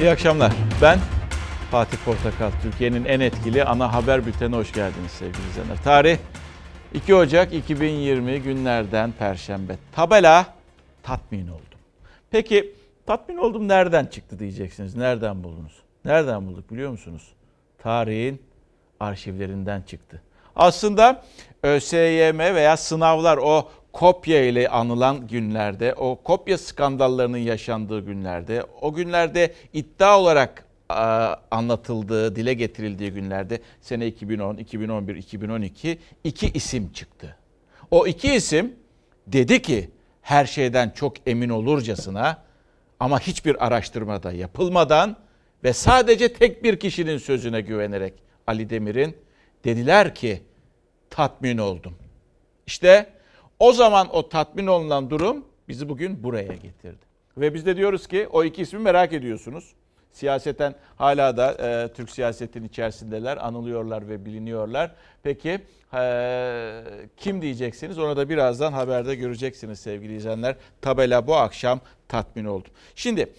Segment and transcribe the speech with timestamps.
[0.00, 0.52] İyi akşamlar.
[0.82, 0.98] Ben
[1.70, 2.50] Fatih Portakal.
[2.62, 5.82] Türkiye'nin en etkili ana haber bültenine hoş geldiniz sevgili izleyenler.
[5.84, 6.18] Tarih
[6.94, 9.76] 2 Ocak 2020 günlerden Perşembe.
[9.92, 10.46] Tabela
[11.02, 11.78] tatmin oldum.
[12.30, 12.74] Peki
[13.06, 14.96] tatmin oldum nereden çıktı diyeceksiniz.
[14.96, 15.82] Nereden buldunuz?
[16.04, 17.32] Nereden bulduk biliyor musunuz?
[17.78, 18.42] Tarihin
[19.00, 20.22] arşivlerinden çıktı.
[20.56, 21.22] Aslında
[21.62, 29.54] ÖSYM veya sınavlar o kopya ile anılan günlerde, o kopya skandallarının yaşandığı günlerde, o günlerde
[29.72, 30.64] iddia olarak
[31.50, 37.36] anlatıldığı, dile getirildiği günlerde sene 2010, 2011, 2012 iki isim çıktı.
[37.90, 38.74] O iki isim
[39.26, 39.90] dedi ki
[40.22, 42.42] her şeyden çok emin olurcasına
[43.00, 45.16] ama hiçbir araştırmada yapılmadan
[45.64, 48.14] ve sadece tek bir kişinin sözüne güvenerek
[48.46, 49.16] Ali Demir'in
[49.64, 50.42] dediler ki
[51.10, 51.94] tatmin oldum.
[52.66, 53.17] İşte
[53.58, 57.08] o zaman o tatmin olunan durum bizi bugün buraya getirdi.
[57.36, 59.74] Ve biz de diyoruz ki o iki ismi merak ediyorsunuz.
[60.12, 64.92] Siyaseten hala da e, Türk siyasetin içerisindeler, anılıyorlar ve biliniyorlar.
[65.22, 65.60] Peki
[65.94, 66.82] e,
[67.16, 67.98] kim diyeceksiniz?
[67.98, 70.56] Ona da birazdan haberde göreceksiniz sevgili izleyenler.
[70.80, 72.68] Tabela bu akşam tatmin oldu.
[72.94, 73.32] Şimdi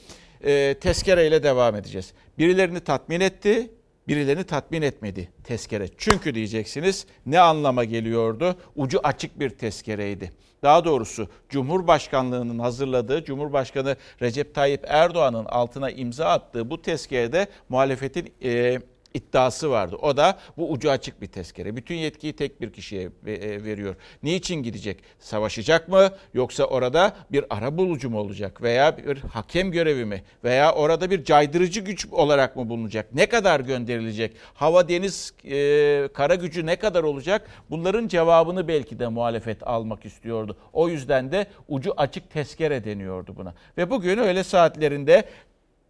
[0.44, 2.14] e, tezkere devam edeceğiz.
[2.38, 3.70] Birilerini tatmin etti,
[4.10, 5.88] birilerini tatmin etmedi tezkere.
[5.98, 8.56] Çünkü diyeceksiniz ne anlama geliyordu?
[8.76, 10.32] Ucu açık bir tezkereydi.
[10.64, 18.80] Daha doğrusu Cumhurbaşkanlığının hazırladığı, Cumhurbaşkanı Recep Tayyip Erdoğan'ın altına imza attığı bu tezkerede muhalefetin e,
[19.14, 19.96] iddiası vardı.
[20.02, 21.76] O da bu ucu açık bir tezkere.
[21.76, 23.96] Bütün yetkiyi tek bir kişiye e, veriyor.
[24.24, 24.98] Niçin gidecek?
[25.20, 26.10] Savaşacak mı?
[26.34, 28.62] Yoksa orada bir ara bulucu mu olacak?
[28.62, 30.24] Veya bir hakem görevi mi?
[30.44, 33.14] Veya orada bir caydırıcı güç olarak mı bulunacak?
[33.14, 34.36] Ne kadar gönderilecek?
[34.54, 37.50] Hava, deniz, e, kara gücü ne kadar olacak?
[37.70, 40.58] Bunların cevabını belki de muhalefet almak istiyordu.
[40.74, 43.54] O yüzden de ucu açık tezkere deniyordu buna.
[43.78, 45.24] Ve bugün öyle saatlerinde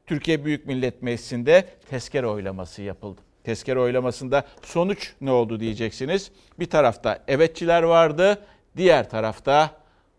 [0.10, 3.22] Türkiye Büyük Millet Meclisi'nde tezkere oylaması yapıldı.
[3.44, 6.32] Tezkere oylamasında sonuç ne oldu diyeceksiniz.
[6.60, 8.46] Bir tarafta evetçiler vardı,
[8.78, 9.72] diğer tarafta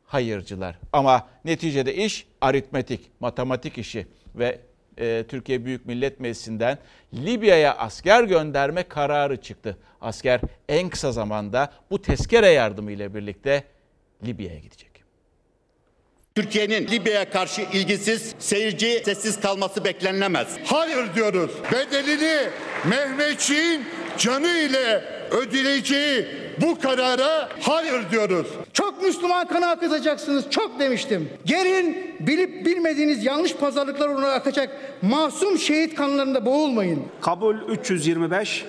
[0.04, 0.78] hayırcılar.
[0.92, 4.60] Ama neticede iş aritmetik, matematik işi ve
[4.98, 6.78] e, Türkiye Büyük Millet Meclisi'nden
[7.14, 9.76] Libya'ya asker gönderme kararı çıktı.
[10.00, 13.64] Asker en kısa zamanda bu tezkere yardımı ile birlikte
[14.26, 14.89] Libya'ya gidecek.
[16.34, 20.48] Türkiye'nin Libya'ya karşı ilgisiz, seyirci sessiz kalması beklenilemez.
[20.64, 21.50] Hayır diyoruz.
[21.72, 22.48] Bedelini
[22.90, 23.84] Mehmetçiğin
[24.18, 26.26] canı ile ödeyeceği
[26.60, 28.46] bu karara hayır diyoruz.
[28.72, 30.50] Çok Müslüman kanı akıtacaksınız.
[30.50, 31.28] Çok demiştim.
[31.44, 37.02] Gelin bilip bilmediğiniz yanlış pazarlıklar uğruna akacak masum şehit kanlarında boğulmayın.
[37.20, 38.64] Kabul 325,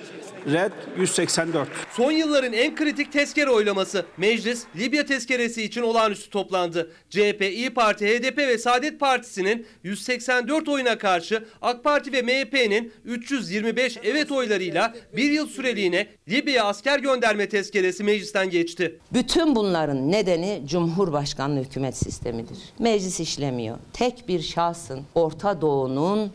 [0.46, 1.68] Red 184.
[1.96, 4.06] Son yılların en kritik tezkere oylaması.
[4.16, 6.90] Meclis Libya tezkeresi için olağanüstü toplandı.
[7.10, 13.98] CHP, İyi Parti, HDP ve Saadet Partisi'nin 184 oyuna karşı AK Parti ve MHP'nin 325
[14.04, 18.98] evet oylarıyla bir yıl süreliğine Libya'ya asker gönderme tezkeresi meclisten geçti.
[19.12, 22.58] Bütün bunların nedeni Cumhurbaşkanlığı hükümet sistemidir.
[22.78, 23.78] Meclis işlemiyor.
[23.92, 26.32] Tek bir şahsın Orta Doğu'nun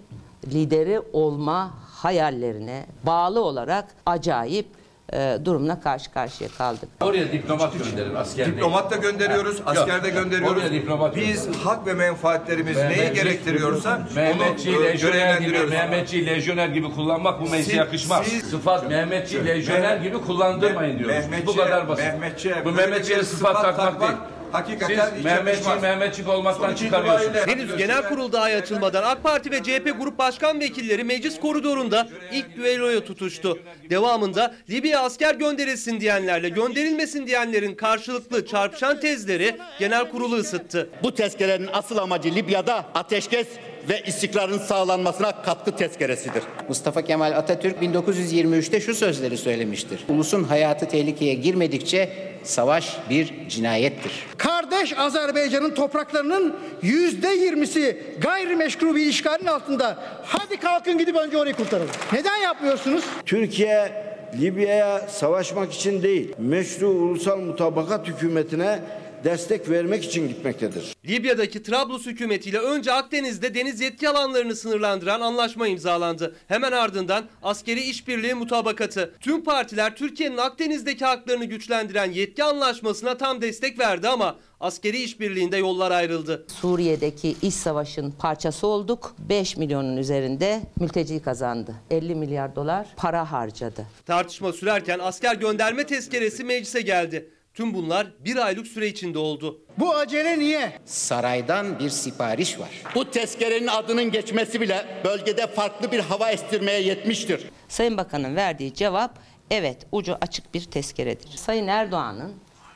[0.53, 4.68] lideri olma hayallerine bağlı olarak acayip
[5.13, 6.90] e, durumla karşı karşıya kaldık.
[7.02, 10.58] Oraya diplomat gönderin asker Diplomat da gönderiyoruz, asker de gönderiyoruz.
[10.58, 11.63] Oraya diplomat Biz gönderin.
[11.63, 17.41] hak ve menfaatlerimiz Mehmetçi, neyi gerektiriyorsa Mehmetçi, onu e, lejyoner gibi, Mehmetçi, lejyoner gibi kullanmak
[17.41, 18.25] bu meclise yakışmaz.
[18.25, 21.25] Siz, sıfat Mehmetçi, lejyoner gibi kullandırmayın diyoruz.
[21.46, 22.06] bu kadar basit.
[22.06, 24.36] Mehmetçi, bu Mehmetçi'ye sıfat, sıfat takmak değil.
[24.52, 27.47] Hakikaten Siz Mehmetçik Mehmetçik olmaktan Sonuç çıkarıyorsunuz.
[27.47, 32.56] Henüz genel kurul dahi açılmadan AK Parti ve CHP grup başkan vekilleri meclis koridorunda ilk
[32.56, 33.59] düelloya tutuştu.
[33.90, 40.90] Devamında Libya asker gönderilsin diyenlerle gönderilmesin diyenlerin karşılıklı çarpışan tezleri genel kurulu ısıttı.
[41.03, 43.47] Bu tezkerenin asıl amacı Libya'da ateşkes
[43.89, 46.43] ve istikrarın sağlanmasına katkı tezkeresidir.
[46.69, 49.99] Mustafa Kemal Atatürk 1923'te şu sözleri söylemiştir.
[50.09, 52.09] Ulusun hayatı tehlikeye girmedikçe
[52.43, 54.11] savaş bir cinayettir.
[54.37, 59.97] Kardeş Azerbaycan'ın topraklarının yüzde yirmisi gayrimeşru bir işgalin altında.
[60.23, 61.91] Hadi kalkın gidip önce orayı kurtaralım.
[62.13, 63.03] Neden yapmıyorsunuz?
[63.25, 64.07] Türkiye
[64.40, 68.79] Libya'ya savaşmak için değil, meşru ulusal mutabakat hükümetine
[69.23, 70.96] destek vermek için gitmektedir.
[71.05, 76.35] Libya'daki Trablus hükümetiyle önce Akdeniz'de deniz yetki alanlarını sınırlandıran anlaşma imzalandı.
[76.47, 79.14] Hemen ardından askeri işbirliği mutabakatı.
[79.19, 85.91] Tüm partiler Türkiye'nin Akdeniz'deki haklarını güçlendiren yetki anlaşmasına tam destek verdi ama askeri işbirliğinde yollar
[85.91, 86.46] ayrıldı.
[86.61, 89.16] Suriye'deki iç savaşın parçası olduk.
[89.29, 91.75] 5 milyonun üzerinde mülteci kazandı.
[91.91, 93.85] 50 milyar dolar para harcadı.
[94.05, 97.29] Tartışma sürerken asker gönderme tezkeresi meclise geldi.
[97.57, 99.59] Tüm bunlar bir aylık süre içinde oldu.
[99.77, 100.71] Bu acele niye?
[100.85, 102.69] Saraydan bir sipariş var.
[102.95, 107.49] Bu tezkerenin adının geçmesi bile bölgede farklı bir hava estirmeye yetmiştir.
[107.67, 109.19] Sayın Bakan'ın verdiği cevap
[109.51, 111.29] evet ucu açık bir tezkeredir.
[111.37, 112.33] Sayın Erdoğan'ın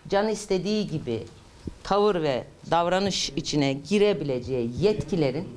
[0.09, 1.23] canı istediği gibi
[1.83, 5.47] tavır ve davranış içine girebileceği yetkilerin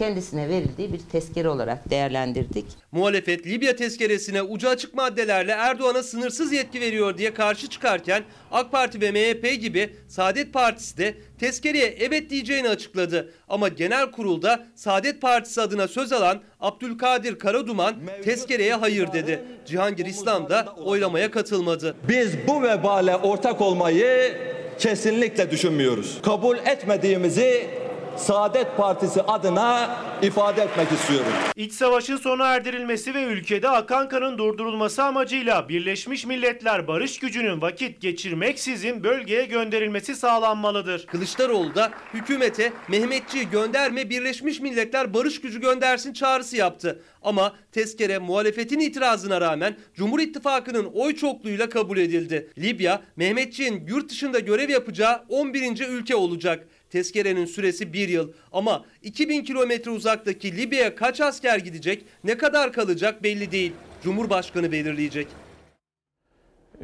[0.00, 2.64] kendisine verildiği bir tezkere olarak değerlendirdik.
[2.92, 9.00] Muhalefet Libya tezkeresine ucu açık maddelerle Erdoğan'a sınırsız yetki veriyor diye karşı çıkarken AK Parti
[9.00, 13.32] ve MHP gibi Saadet Partisi de tezkereye evet diyeceğini açıkladı.
[13.48, 17.94] Ama genel kurulda Saadet Partisi adına söz alan Abdülkadir Karaduman
[18.24, 19.44] tezkereye hayır dedi.
[19.66, 21.96] Cihangir İslam da oylamaya katılmadı.
[22.08, 24.32] Biz bu vebale ortak olmayı
[24.78, 26.18] kesinlikle düşünmüyoruz.
[26.22, 27.79] Kabul etmediğimizi
[28.20, 31.32] Saadet Partisi adına ifade etmek istiyorum.
[31.56, 38.00] İç savaşın sona erdirilmesi ve ülkede akan kanın durdurulması amacıyla Birleşmiş Milletler barış gücünün vakit
[38.00, 41.06] geçirmeksizin bölgeye gönderilmesi sağlanmalıdır.
[41.06, 47.02] Kılıçdaroğlu da hükümete Mehmetçiği gönderme Birleşmiş Milletler barış gücü göndersin çağrısı yaptı.
[47.22, 52.50] Ama tezkere muhalefetin itirazına rağmen Cumhur İttifakı'nın oy çokluğuyla kabul edildi.
[52.58, 55.88] Libya, Mehmetçiğin yurt dışında görev yapacağı 11.
[55.88, 56.66] ülke olacak.
[56.90, 63.22] Tezkerenin süresi bir yıl ama 2000 kilometre uzaktaki Libya'ya kaç asker gidecek, ne kadar kalacak
[63.22, 63.72] belli değil.
[64.02, 65.26] Cumhurbaşkanı belirleyecek.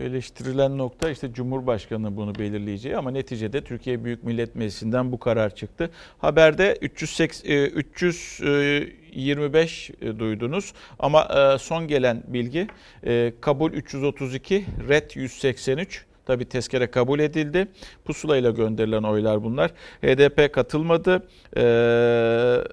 [0.00, 5.90] Eleştirilen nokta işte Cumhurbaşkanı bunu belirleyeceği ama neticede Türkiye Büyük Millet Meclisi'nden bu karar çıktı.
[6.18, 12.66] Haberde 380, 325 e, duydunuz ama e, son gelen bilgi
[13.06, 16.05] e, kabul 332, red 183.
[16.26, 17.68] Tabi tezkere kabul edildi.
[18.04, 19.70] Pusulayla gönderilen oylar bunlar.
[20.02, 21.22] HDP katılmadı.
[21.56, 21.62] Ee,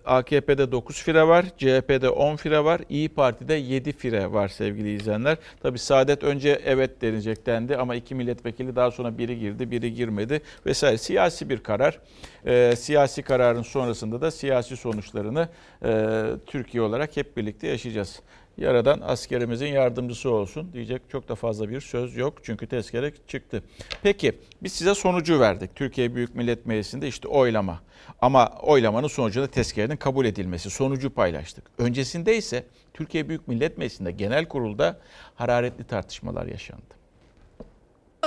[0.05, 1.45] AKP'de 9 fire var.
[1.57, 2.81] CHP'de 10 fire var.
[2.89, 5.37] İyi Parti'de 7 fire var sevgili izleyenler.
[5.63, 10.41] Tabi Saadet önce evet denecek dendi ama iki milletvekili daha sonra biri girdi, biri girmedi
[10.65, 10.97] vesaire.
[10.97, 11.99] Siyasi bir karar.
[12.45, 15.49] Ee, siyasi kararın sonrasında da siyasi sonuçlarını
[15.83, 18.21] e, Türkiye olarak hep birlikte yaşayacağız.
[18.57, 23.63] Yaradan askerimizin yardımcısı olsun diyecek çok da fazla bir söz yok çünkü tezkere çıktı.
[24.03, 25.75] Peki biz size sonucu verdik.
[25.75, 27.81] Türkiye Büyük Millet Meclisi'nde işte oylama.
[28.21, 31.63] Ama oylamanın sonucunda tezkerenin kabul edilmesi sonucu paylaştık.
[31.77, 34.99] Öncesinde ise Türkiye Büyük Millet Meclisi'nde genel kurulda
[35.35, 37.02] hararetli tartışmalar yaşandı.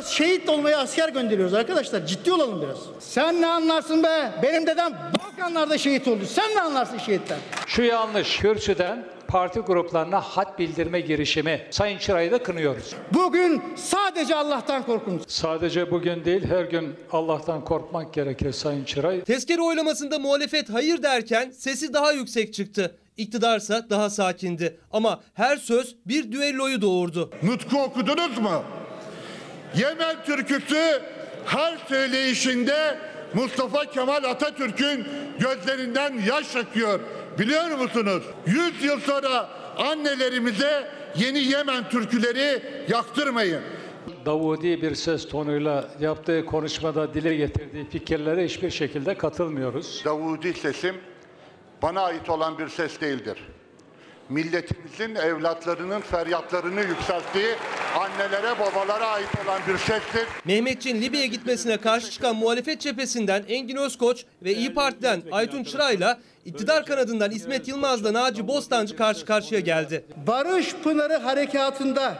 [0.05, 2.07] Şehit olmaya asker gönderiyoruz arkadaşlar.
[2.07, 2.79] Ciddi olalım biraz.
[2.99, 4.33] Sen ne anlarsın be?
[4.43, 4.93] Benim dedem
[5.25, 6.25] Balkanlarda şehit oldu.
[6.27, 7.39] Sen ne anlarsın şehitten?
[7.67, 12.95] Şu yanlış kürsüden parti gruplarına hat bildirme girişimi Sayın Çıray'ı da kınıyoruz.
[13.15, 15.23] Bugün sadece Allah'tan korkunuz.
[15.29, 19.21] Sadece bugün değil her gün Allah'tan korkmak gerekir Sayın Çıray.
[19.25, 22.97] Tezkere oylamasında muhalefet hayır derken sesi daha yüksek çıktı.
[23.17, 24.77] İktidarsa daha sakindi.
[24.93, 27.31] Ama her söz bir düelloyu doğurdu.
[27.43, 28.63] Nutku okudunuz mu?
[29.75, 31.03] Yemen türküsü
[31.47, 32.99] her söyleyişinde
[33.35, 35.07] Mustafa Kemal Atatürk'ün
[35.39, 37.01] gözlerinden yaş akıyor.
[37.39, 38.23] Biliyor musunuz?
[38.47, 39.49] 100 yıl sonra
[39.79, 40.87] annelerimize
[41.17, 43.61] yeni Yemen türküleri yaktırmayın.
[44.27, 50.03] Davudi bir ses tonuyla yaptığı konuşmada dile getirdiği fikirlere hiçbir şekilde katılmıyoruz.
[50.05, 50.97] Davudi sesim
[51.83, 53.39] bana ait olan bir ses değildir.
[54.29, 57.55] Milletimizin evlatlarının feryatlarını yükselttiği
[57.99, 60.27] annelere babalara ait olan bir sestir.
[60.45, 66.87] Mehmetçiğin Libya'ya gitmesine karşı çıkan muhalefet cephesinden Engin Özkoç ve İyi Parti'den Aytun Çıray'la iktidar
[66.87, 70.05] kanadından İsmet Yılmaz'la Naci Bostancı karşı karşıya geldi.
[70.27, 72.19] Barış Pınarı harekatında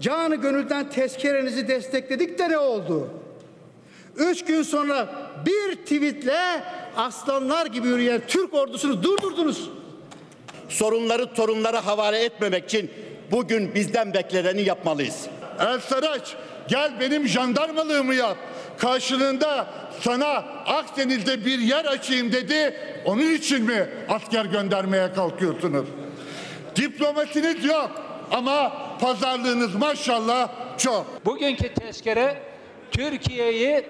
[0.00, 3.10] canı gönülden tezkerenizi destekledik de ne oldu?
[4.16, 5.08] Üç gün sonra
[5.46, 6.62] bir tweetle
[6.96, 9.70] aslanlar gibi yürüyen Türk ordusunu durdurdunuz.
[10.68, 12.90] Sorunları torunlara havale etmemek için
[13.30, 15.26] bugün bizden bekleneni yapmalıyız.
[15.60, 16.34] El Saraç
[16.68, 18.36] gel benim jandarmalığımı yap.
[18.78, 19.66] Karşılığında
[20.00, 20.26] sana
[20.66, 22.76] Akdeniz'de bir yer açayım dedi.
[23.04, 25.86] Onun için mi asker göndermeye kalkıyorsunuz?
[26.76, 27.90] Diplomasiniz yok
[28.30, 31.06] ama pazarlığınız maşallah çok.
[31.24, 32.42] Bugünkü tezkere
[32.90, 33.84] Türkiye'yi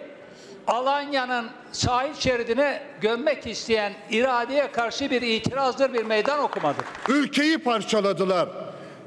[0.67, 6.85] Alanya'nın sahil şeridine gömmek isteyen iradeye karşı bir itirazdır, bir meydan okumadır.
[7.09, 8.49] Ülkeyi parçaladılar.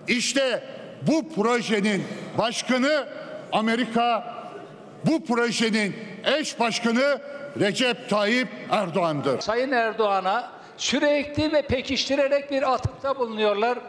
[0.07, 0.63] İşte
[1.01, 2.03] bu projenin
[2.37, 3.07] başkanı
[3.51, 4.33] Amerika,
[5.05, 5.95] bu projenin
[6.39, 7.21] eş başkanı
[7.59, 9.39] Recep Tayyip Erdoğan'dır.
[9.39, 13.79] Sayın Erdoğan'a sürekli ve pekiştirerek bir atıfta bulunuyorlar.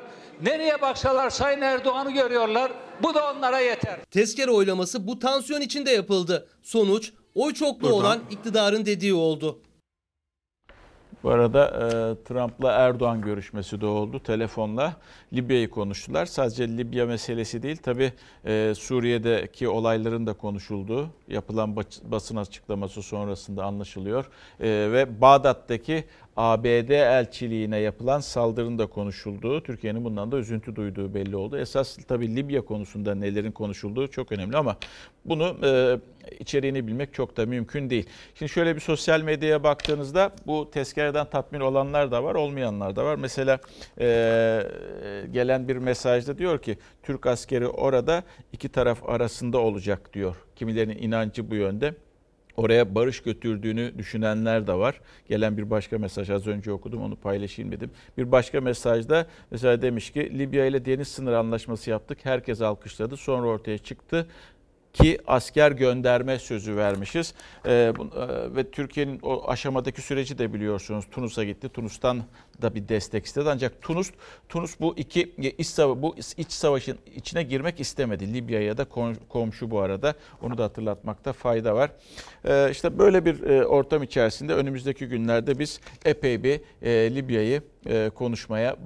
[0.42, 2.72] Nereye baksalar Sayın Erdoğan'ı görüyorlar.
[3.02, 3.96] Bu da onlara yeter.
[4.10, 6.48] Tezkere oylaması bu tansiyon içinde yapıldı.
[6.62, 8.00] Sonuç oy çokluğu Buradan.
[8.00, 9.58] olan iktidarın dediği oldu.
[11.22, 11.88] Bu arada e,
[12.25, 14.96] Trump'la Erdoğan görüşmesi de oldu telefonla.
[15.32, 16.26] Libya'yı konuştular.
[16.26, 18.12] Sadece Libya meselesi değil tabi
[18.46, 24.25] e, Suriye'deki olayların da konuşulduğu yapılan basın açıklaması sonrasında anlaşılıyor.
[24.60, 26.04] E, ve Bağdat'taki
[26.37, 31.58] ABD elçiliğine yapılan saldırının da konuşulduğu, Türkiye'nin bundan da üzüntü duyduğu belli oldu.
[31.58, 34.76] Esas tabii Libya konusunda nelerin konuşulduğu çok önemli ama
[35.25, 35.99] bunu e,
[36.40, 38.06] içeriğini bilmek çok da mümkün değil.
[38.34, 43.16] Şimdi şöyle bir sosyal medyaya baktığınızda bu tezkereden tatmin olanlar da var, olmayanlar da var.
[43.16, 43.58] Mesela
[44.00, 44.06] e,
[45.32, 48.22] gelen bir mesajda diyor ki Türk askeri orada
[48.52, 50.36] iki taraf arasında olacak diyor.
[50.56, 51.94] Kimilerinin inancı bu yönde
[52.56, 55.00] oraya barış götürdüğünü düşünenler de var.
[55.28, 57.90] Gelen bir başka mesaj az önce okudum onu paylaşayım dedim.
[58.18, 62.18] Bir başka mesajda mesela demiş ki Libya ile deniz sınır anlaşması yaptık.
[62.22, 63.16] Herkes alkışladı.
[63.16, 64.26] Sonra ortaya çıktı
[64.92, 67.35] ki asker gönderme sözü vermişiz.
[67.66, 67.92] Ee, e,
[68.56, 71.04] ve Türkiye'nin o aşamadaki süreci de biliyorsunuz.
[71.11, 71.68] Tunus'a gitti.
[71.68, 72.23] Tunus'tan
[72.62, 73.49] da bir destek istedi.
[73.50, 74.11] Ancak Tunus
[74.49, 78.35] Tunus bu iki iç sava bu iç savaşın içine girmek istemedi.
[78.35, 78.85] Libya'ya da
[79.28, 80.14] komşu bu arada.
[80.42, 81.90] Onu da hatırlatmakta fayda var.
[82.44, 88.11] Ee, işte böyle bir e, ortam içerisinde önümüzdeki günlerde biz epey bir e, Libya'yı e,
[88.14, 88.76] konuşmaya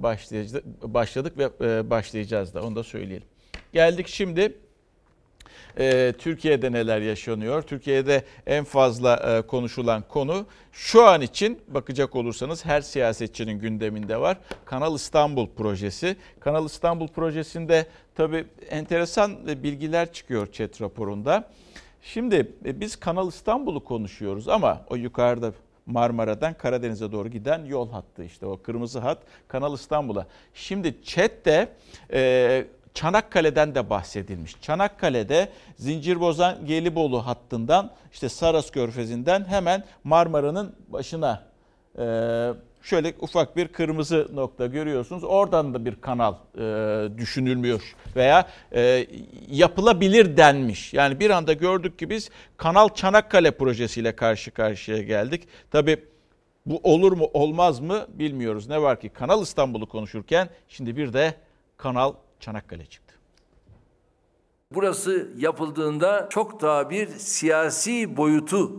[0.83, 3.27] başladık ve e, başlayacağız da onu da söyleyelim.
[3.73, 4.53] Geldik şimdi
[5.79, 7.61] e, Türkiye'de neler yaşanıyor?
[7.61, 14.37] Türkiye'de en fazla e, konuşulan konu şu an için bakacak olursanız her siyasetçinin gündeminde var.
[14.65, 16.15] Kanal İstanbul projesi.
[16.39, 21.49] Kanal İstanbul projesinde tabii enteresan bilgiler çıkıyor chat raporunda.
[22.01, 25.51] Şimdi e, biz Kanal İstanbul'u konuşuyoruz ama o yukarıda
[25.85, 29.17] Marmara'dan Karadeniz'e doğru giden yol hattı işte o kırmızı hat
[29.47, 30.27] Kanal İstanbul'a.
[30.53, 31.69] Şimdi chat'te
[32.13, 32.65] e,
[32.95, 34.55] Çanakkale'den de bahsedilmiş.
[34.61, 41.43] Çanakkale'de Zincirbozan Gelibolu hattından işte Saras Körfezi'nden hemen Marmara'nın başına
[41.99, 42.03] e,
[42.81, 45.23] şöyle ufak bir kırmızı nokta görüyorsunuz.
[45.23, 49.07] Oradan da bir kanal e, düşünülmüyor veya e,
[49.49, 50.93] yapılabilir denmiş.
[50.93, 55.47] Yani bir anda gördük ki biz Kanal Çanakkale projesiyle karşı karşıya geldik.
[55.71, 56.03] Tabii
[56.65, 58.69] bu olur mu olmaz mı bilmiyoruz.
[58.69, 61.33] Ne var ki Kanal İstanbul'u konuşurken şimdi bir de
[61.77, 63.15] Kanal Çanakkale çıktı.
[64.73, 68.71] Burası yapıldığında çok daha bir siyasi boyutu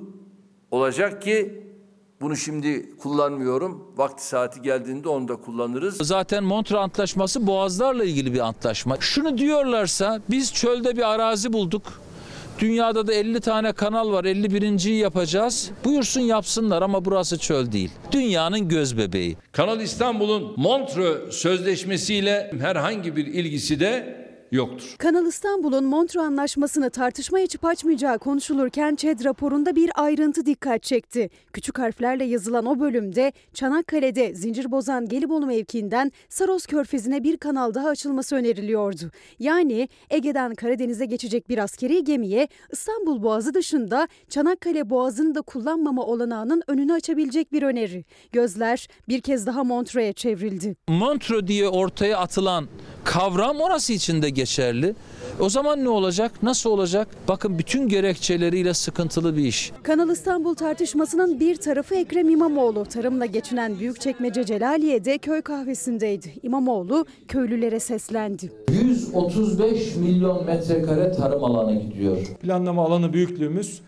[0.70, 1.62] olacak ki
[2.20, 3.92] bunu şimdi kullanmıyorum.
[3.96, 5.96] Vakti saati geldiğinde onu da kullanırız.
[6.02, 8.96] Zaten Montre Antlaşması boğazlarla ilgili bir antlaşma.
[9.00, 11.82] Şunu diyorlarsa biz çölde bir arazi bulduk.
[12.58, 14.24] Dünyada da 50 tane kanal var.
[14.24, 15.70] 51.yi yapacağız.
[15.84, 17.90] Buyursun yapsınlar ama burası çöl değil.
[18.12, 19.36] Dünyanın göz bebeği.
[19.52, 24.94] Kanal İstanbul'un Montreux Sözleşmesi ile herhangi bir ilgisi de yoktur.
[24.98, 31.30] Kanal İstanbul'un Montreux Anlaşması'nı tartışma açıp açmayacağı konuşulurken ÇED raporunda bir ayrıntı dikkat çekti.
[31.52, 38.36] Küçük harflerle yazılan o bölümde Çanakkale'de Zincirbozan Gelibolu mevkiinden Saros Körfezi'ne bir kanal daha açılması
[38.36, 39.10] öneriliyordu.
[39.38, 46.62] Yani Ege'den Karadeniz'e geçecek bir askeri gemiye İstanbul Boğazı dışında Çanakkale Boğazı'nı da kullanmama olanağının
[46.66, 48.04] önünü açabilecek bir öneri.
[48.32, 50.76] Gözler bir kez daha Montreux'e çevrildi.
[50.88, 52.68] Montreux diye ortaya atılan
[53.04, 54.94] kavram orası için de geçerli.
[55.40, 56.42] O zaman ne olacak?
[56.42, 57.08] Nasıl olacak?
[57.28, 59.72] Bakın bütün gerekçeleriyle sıkıntılı bir iş.
[59.82, 62.84] Kanal İstanbul tartışmasının bir tarafı Ekrem İmamoğlu.
[62.84, 66.34] Tarımla geçinen Büyükçekmece Celaliye'de köy kahvesindeydi.
[66.42, 68.52] İmamoğlu köylülere seslendi.
[68.82, 72.18] 135 milyon metrekare tarım alanı gidiyor.
[72.42, 73.80] Planlama alanı büyüklüğümüz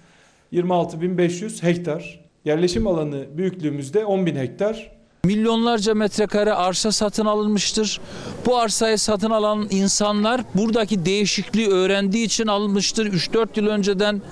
[0.52, 2.20] 26.500 hektar.
[2.44, 4.97] Yerleşim alanı büyüklüğümüzde 10.000 hektar.
[5.24, 8.00] Milyonlarca metrekare arsa satın alınmıştır.
[8.46, 13.12] Bu arsayı satın alan insanlar buradaki değişikliği öğrendiği için alınmıştır.
[13.12, 14.22] 3-4 yıl önceden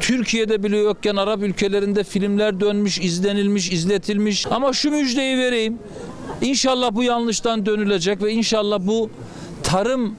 [0.00, 4.46] Türkiye'de bile yokken Arap ülkelerinde filmler dönmüş, izlenilmiş, izletilmiş.
[4.46, 5.78] Ama şu müjdeyi vereyim.
[6.40, 9.10] İnşallah bu yanlıştan dönülecek ve inşallah bu
[9.62, 10.16] tarım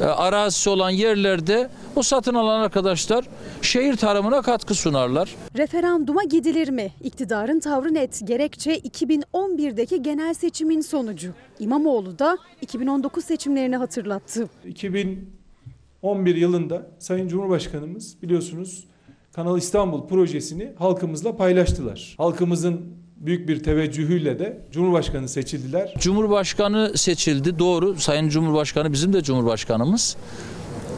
[0.00, 3.24] e, arazisi olan yerlerde o satın alan arkadaşlar
[3.62, 5.36] şehir tarımına katkı sunarlar.
[5.56, 6.90] Referanduma gidilir mi?
[7.02, 8.20] İktidarın tavrı net.
[8.24, 11.32] Gerekçe 2011'deki genel seçimin sonucu.
[11.58, 14.48] İmamoğlu da 2019 seçimlerini hatırlattı.
[14.64, 18.84] 2011 yılında Sayın Cumhurbaşkanımız biliyorsunuz
[19.32, 22.14] Kanal İstanbul projesini halkımızla paylaştılar.
[22.18, 22.80] Halkımızın
[23.16, 25.94] büyük bir teveccühüyle de Cumhurbaşkanı seçildiler.
[25.98, 27.96] Cumhurbaşkanı seçildi doğru.
[27.96, 30.16] Sayın Cumhurbaşkanı bizim de Cumhurbaşkanımız.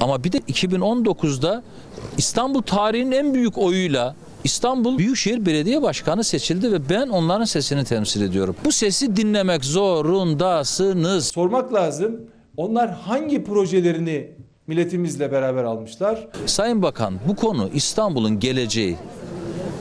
[0.02, 1.62] Ama bir de 2019'da
[2.18, 8.22] İstanbul tarihinin en büyük oyuyla İstanbul Büyükşehir Belediye Başkanı seçildi ve ben onların sesini temsil
[8.22, 8.56] ediyorum.
[8.64, 11.26] Bu sesi dinlemek zorundasınız.
[11.26, 12.20] Sormak lazım.
[12.56, 14.30] Onlar hangi projelerini
[14.66, 16.28] milletimizle beraber almışlar?
[16.46, 18.96] Sayın Bakan bu konu İstanbul'un geleceği.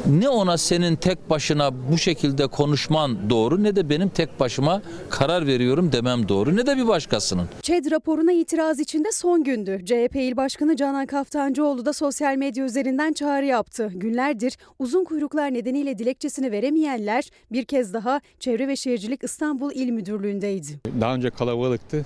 [0.10, 5.48] Ne ona senin tek başına bu şekilde konuşman doğru ne de benim tek başıma karar
[5.48, 7.48] veriyorum demem doğru ne de bir başkasının.
[7.62, 9.82] ÇED raporuna itiraz içinde son gündü.
[9.86, 13.92] CHP İl Başkanı Canan Kaftancıoğlu da sosyal medya üzerinden çağrı yaptı.
[13.96, 20.68] Günlerdir uzun kuyruklar nedeniyle dilekçesini veremeyenler bir kez daha Çevre ve Şehircilik İstanbul İl Müdürlüğü'ndeydi.
[21.02, 22.06] Daha önce kalabalıktı.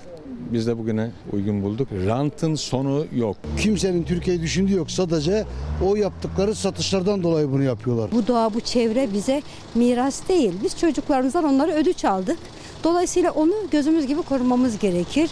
[0.52, 1.88] Biz de bugüne uygun bulduk.
[2.06, 3.36] Rantın sonu yok.
[3.60, 4.90] Kimsenin Türkiye'yi düşündüğü yok.
[4.90, 5.44] Sadece
[5.84, 8.12] o yaptıkları satışlardan dolayı bunu yapıyorlar.
[8.12, 9.42] Bu doğa, bu çevre bize
[9.74, 10.52] miras değil.
[10.64, 12.38] Biz çocuklarımızdan onları ödünç aldık.
[12.84, 15.30] Dolayısıyla onu gözümüz gibi korumamız gerekir.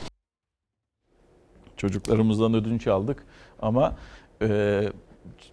[1.77, 3.25] Çocuklarımızdan ödünç aldık
[3.63, 3.97] ama
[4.43, 4.83] e,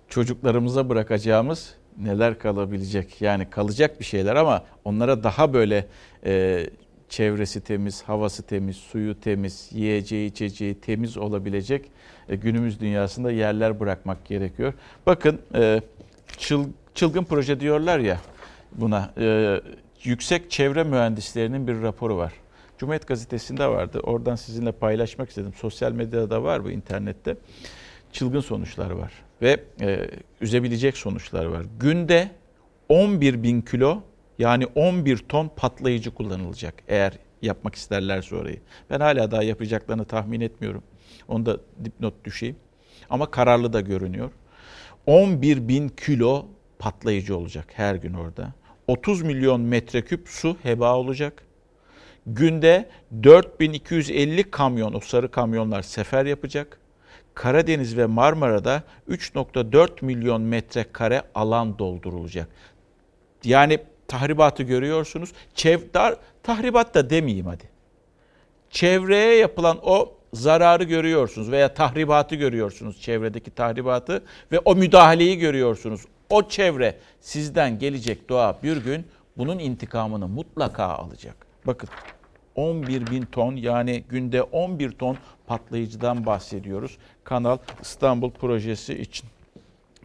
[0.10, 3.22] çocuklarımıza bırakacağımız neler kalabilecek?
[3.22, 5.88] Yani kalacak bir şeyler ama onlara daha böyle
[6.26, 6.66] e,
[7.10, 11.92] çevresi temiz, havası temiz, suyu temiz, yiyeceği içeceği temiz olabilecek
[12.30, 14.74] e, günümüz dünyasında yerler bırakmak gerekiyor.
[15.06, 15.82] Bakın e,
[16.38, 16.66] çıl,
[17.02, 18.22] çılgın proje diyorlar ya
[18.72, 19.14] buna.
[19.18, 19.60] E,
[20.04, 22.34] yüksek çevre mühendislerinin bir raporu var.
[22.78, 24.00] Cumhuriyet Gazetesi'nde vardı.
[24.00, 25.54] Oradan sizinle paylaşmak istedim.
[25.56, 27.38] Sosyal medyada da var bu internette.
[28.12, 30.10] Çılgın sonuçlar var ve e,
[30.42, 31.66] üzebilecek sonuçlar var.
[31.80, 32.32] Günde
[32.90, 34.02] 11 bin kilo
[34.40, 38.60] yani 11 ton patlayıcı kullanılacak eğer yapmak isterlerse orayı.
[38.90, 40.84] Ben hala daha yapacaklarını tahmin etmiyorum.
[41.28, 42.56] Onu da dipnot düşeyim.
[43.10, 44.32] Ama kararlı da görünüyor.
[45.06, 46.48] 11 bin kilo
[46.82, 48.54] patlayıcı olacak her gün orada.
[48.88, 51.44] 30 milyon metreküp su heba olacak.
[52.26, 52.90] Günde
[53.24, 56.80] 4250 kamyon, o sarı kamyonlar sefer yapacak.
[57.34, 62.48] Karadeniz ve Marmara'da 3.4 milyon metrekare alan doldurulacak.
[63.44, 65.30] Yani tahribatı görüyorsunuz.
[65.56, 67.64] Çev dar, tahribat da demeyeyim hadi.
[68.70, 76.02] Çevreye yapılan o zararı görüyorsunuz veya tahribatı görüyorsunuz, çevredeki tahribatı ve o müdahaleyi görüyorsunuz.
[76.32, 79.06] O çevre sizden gelecek doğa bir gün
[79.38, 81.36] bunun intikamını mutlaka alacak.
[81.68, 81.90] Bakın
[82.56, 86.98] 11 bin ton yani günde 11 ton patlayıcıdan bahsediyoruz.
[87.24, 89.30] Kanal İstanbul projesi için.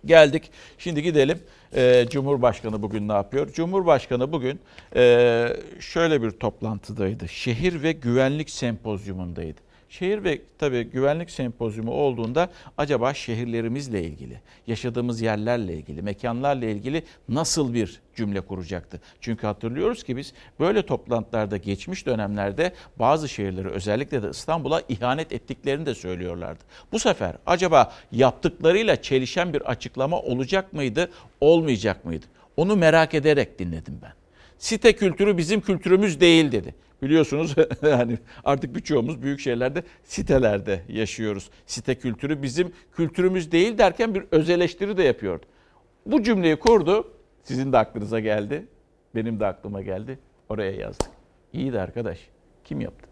[0.05, 0.51] Geldik.
[0.79, 1.39] Şimdi gidelim.
[1.75, 3.53] Ee, Cumhurbaşkanı bugün ne yapıyor?
[3.53, 4.61] Cumhurbaşkanı bugün
[4.97, 5.49] e,
[5.81, 7.29] şöyle bir toplantıdaydı.
[7.29, 9.66] Şehir ve Güvenlik Sempozyumundaydı.
[9.89, 17.75] Şehir ve tabii güvenlik sempozyumu olduğunda acaba şehirlerimizle ilgili, yaşadığımız yerlerle ilgili, mekanlarla ilgili nasıl
[17.75, 19.01] bir cümle kuracaktı?
[19.21, 25.87] Çünkü hatırlıyoruz ki biz böyle toplantılarda geçmiş dönemlerde bazı şehirleri özellikle de İstanbul'a ihanet ettiklerini
[25.87, 26.65] de söylüyorlardı.
[26.93, 32.27] Bu sefer acaba yaptıklarıyla çelişen bir açıklama olacak mıydı, olmayacak mıydı?
[32.57, 34.13] Onu merak ederek dinledim ben.
[34.59, 36.75] Site kültürü bizim kültürümüz değil dedi.
[37.03, 41.51] Biliyorsunuz yani artık birçoğumuz büyük şehirlerde sitelerde yaşıyoruz.
[41.67, 45.47] Site kültürü bizim kültürümüz değil derken bir öz eleştiri de yapıyordu.
[46.07, 47.13] Bu cümleyi kurdu.
[47.43, 48.67] Sizin de aklınıza geldi.
[49.15, 50.19] Benim de aklıma geldi.
[50.49, 51.11] Oraya yazdık.
[51.53, 52.19] İyi de arkadaş.
[52.65, 53.09] Kim yaptı?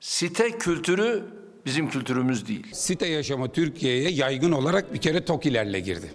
[0.00, 1.22] Site kültürü
[1.66, 2.66] bizim kültürümüz değil.
[2.72, 6.10] Site yaşamı Türkiye'ye yaygın olarak bir kere TOKİ'lerle girdi.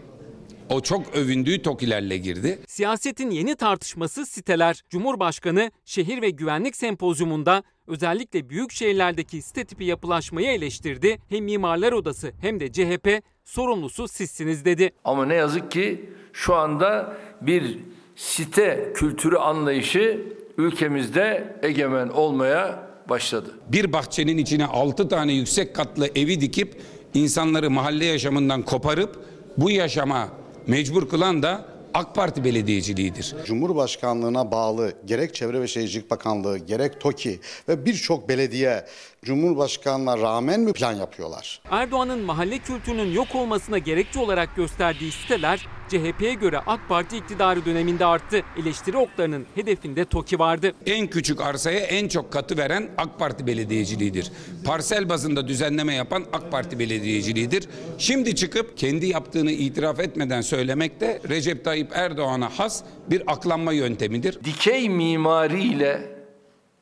[0.70, 2.60] O çok övündüğü TOKİ'lerle girdi.
[2.68, 4.84] Siyasetin yeni tartışması siteler.
[4.90, 11.18] Cumhurbaşkanı Şehir ve Güvenlik Sempozyumunda özellikle büyük şehirlerdeki site tipi yapılaşmayı eleştirdi.
[11.30, 14.92] Hem Mimarlar Odası hem de CHP sorumlusu sizsiniz dedi.
[15.04, 17.80] Ama ne yazık ki şu anda bir
[18.16, 20.22] site kültürü anlayışı
[20.58, 23.50] ülkemizde egemen olmaya başladı.
[23.72, 26.82] Bir bahçenin içine 6 tane yüksek katlı evi dikip
[27.14, 29.20] insanları mahalle yaşamından koparıp
[29.58, 30.28] bu yaşama
[30.68, 33.36] mecbur kılan da AK Parti belediyeciliğidir.
[33.46, 38.86] Cumhurbaşkanlığına bağlı gerek Çevre ve Şehircilik Bakanlığı gerek TOKİ ve birçok belediye
[39.28, 41.62] Cumhurbaşkanına rağmen mi plan yapıyorlar?
[41.72, 48.06] Erdoğan'ın mahalle kültürünün yok olmasına gerekçe olarak gösterdiği siteler CHP'ye göre AK Parti iktidarı döneminde
[48.06, 48.42] arttı.
[48.62, 50.74] Eleştiri oklarının hedefinde TOKİ vardı.
[50.86, 54.32] En küçük arsaya en çok katı veren AK Parti belediyeciliğidir.
[54.66, 57.70] Parsel bazında düzenleme yapan AK Parti belediyeciliğidir.
[57.98, 64.40] Şimdi çıkıp kendi yaptığını itiraf etmeden söylemek de Recep Tayyip Erdoğan'a has bir aklanma yöntemidir.
[64.44, 66.18] Dikey mimariyle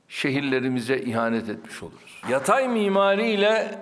[0.07, 2.04] şehirlerimize ihanet etmiş oluruz.
[2.29, 3.79] Yatay mimariyle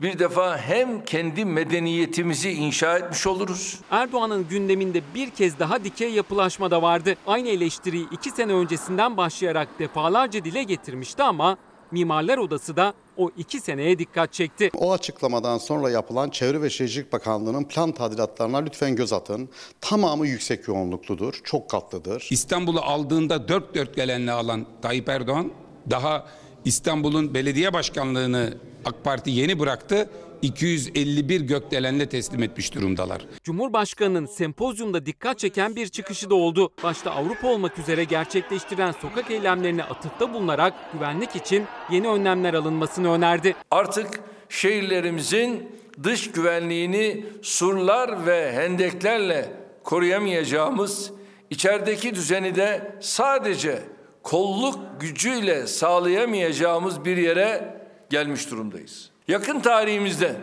[0.00, 3.80] bir defa hem kendi medeniyetimizi inşa etmiş oluruz.
[3.90, 7.16] Erdoğan'ın gündeminde bir kez daha dikey yapılaşma da vardı.
[7.26, 11.56] Aynı eleştiriyi iki sene öncesinden başlayarak defalarca dile getirmişti ama
[11.90, 14.70] Mimarlar Odası da o iki seneye dikkat çekti.
[14.76, 19.48] O açıklamadan sonra yapılan Çevre ve Şehircilik Bakanlığı'nın plan tadilatlarına lütfen göz atın.
[19.80, 22.28] Tamamı yüksek yoğunlukludur, çok katlıdır.
[22.30, 25.52] İstanbul'u aldığında dört dört gelenle alan Tayyip Erdoğan
[25.90, 26.26] daha
[26.64, 30.10] İstanbul'un belediye başkanlığını AK Parti yeni bıraktı.
[30.42, 33.26] 251 gökdelenle teslim etmiş durumdalar.
[33.42, 36.72] Cumhurbaşkanının sempozyumda dikkat çeken bir çıkışı da oldu.
[36.82, 43.54] Başta Avrupa olmak üzere gerçekleştirilen sokak eylemlerine atıfta bulunarak güvenlik için yeni önlemler alınmasını önerdi.
[43.70, 45.68] Artık şehirlerimizin
[46.02, 49.52] dış güvenliğini surlar ve hendeklerle
[49.84, 51.12] koruyamayacağımız,
[51.50, 53.82] içerideki düzeni de sadece
[54.24, 59.10] kolluk gücüyle sağlayamayacağımız bir yere gelmiş durumdayız.
[59.28, 60.36] Yakın tarihimizde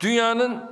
[0.00, 0.70] dünyanın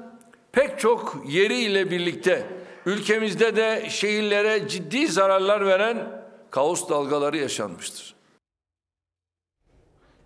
[0.52, 2.46] pek çok yeriyle birlikte
[2.86, 8.14] ülkemizde de şehirlere ciddi zararlar veren kaos dalgaları yaşanmıştır.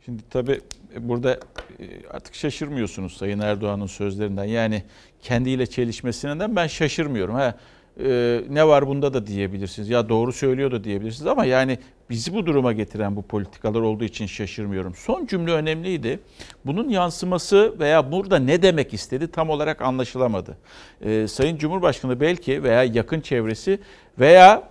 [0.05, 0.61] Şimdi tabii
[0.99, 1.41] burada
[1.81, 4.45] e, artık şaşırmıyorsunuz Sayın Erdoğan'ın sözlerinden.
[4.45, 4.85] Yani
[5.23, 7.35] kendiyle çelişmesinden ben şaşırmıyorum.
[7.35, 7.59] Ha,
[8.01, 9.89] e, ne var bunda da diyebilirsiniz.
[9.89, 11.79] Ya doğru söylüyor da diyebilirsiniz ama yani
[12.11, 14.95] bizi bu duruma getiren bu politikalar olduğu için şaşırmıyorum.
[14.95, 16.21] Son cümle önemliydi.
[16.67, 20.57] Bunun yansıması veya burada ne demek istedi tam olarak anlaşılamadı.
[21.01, 23.79] E, Sayın Cumhurbaşkanı belki veya yakın çevresi
[24.19, 24.69] veya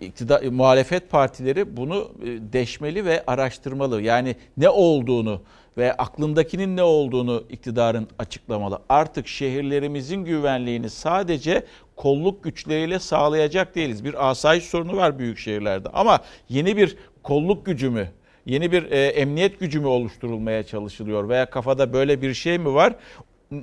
[0.00, 4.02] iktidar, muhalefet partileri bunu e, deşmeli ve araştırmalı.
[4.02, 5.40] Yani ne olduğunu
[5.76, 8.78] ve aklındakinin ne olduğunu iktidarın açıklamalı.
[8.88, 11.64] Artık şehirlerimizin güvenliğini sadece
[11.96, 14.04] kolluk güçleriyle sağlayacak değiliz.
[14.04, 18.08] Bir asayiş sorunu var büyük şehirlerde ama yeni bir kolluk gücü mü,
[18.46, 22.94] yeni bir e, emniyet gücü mü oluşturulmaya çalışılıyor veya kafada böyle bir şey mi var?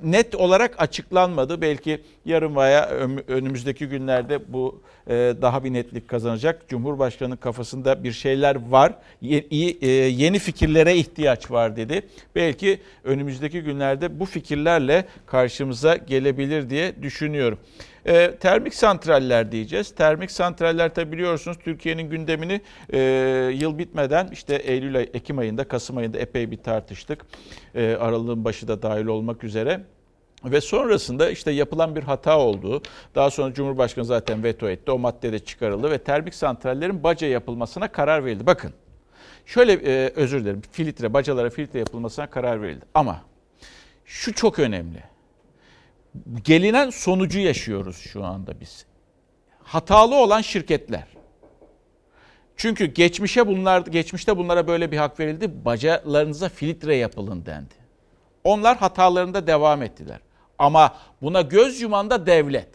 [0.03, 1.61] net olarak açıklanmadı.
[1.61, 2.89] Belki yarın veya
[3.27, 6.69] önümüzdeki günlerde bu e, daha bir netlik kazanacak.
[6.69, 8.93] Cumhurbaşkanının kafasında bir şeyler var.
[9.21, 12.01] E, yeni fikirlere ihtiyaç var dedi.
[12.35, 17.59] Belki önümüzdeki günlerde bu fikirlerle karşımıza gelebilir diye düşünüyorum.
[18.05, 19.95] E, termik santraller diyeceğiz.
[19.95, 22.61] Termik santraller tabi biliyorsunuz Türkiye'nin gündemini
[22.93, 22.99] e,
[23.55, 27.25] yıl bitmeden işte Eylül ay, Ekim ayında, Kasım ayında epey bir tartıştık.
[27.75, 29.81] E, aralığın başı da dahil olmak üzere.
[30.45, 32.81] Ve sonrasında işte yapılan bir hata olduğu,
[33.15, 37.87] daha sonra Cumhurbaşkanı zaten veto etti, o madde de çıkarıldı ve termik santrallerin baca yapılmasına
[37.87, 38.45] karar verildi.
[38.45, 38.73] Bakın,
[39.45, 42.85] şöyle e, özür dilerim, filtre, bacalara filtre yapılmasına karar verildi.
[42.93, 43.21] Ama
[44.05, 45.10] şu çok önemli
[46.43, 48.85] gelinen sonucu yaşıyoruz şu anda biz.
[49.63, 51.07] Hatalı olan şirketler.
[52.57, 55.65] Çünkü geçmişe bunlar geçmişte bunlara böyle bir hak verildi.
[55.65, 57.73] Bacalarınıza filtre yapılın dendi.
[58.43, 60.19] Onlar hatalarında devam ettiler.
[60.59, 62.69] Ama buna göz yuman da devlet.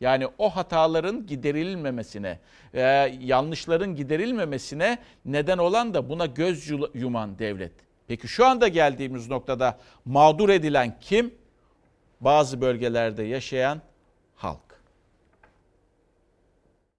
[0.00, 2.38] Yani o hataların giderilmemesine,
[2.74, 2.82] e,
[3.20, 7.72] yanlışların giderilmemesine neden olan da buna göz yuman devlet.
[8.08, 11.34] Peki şu anda geldiğimiz noktada mağdur edilen kim?
[12.22, 13.80] Bazı bölgelerde yaşayan
[14.36, 14.58] halk.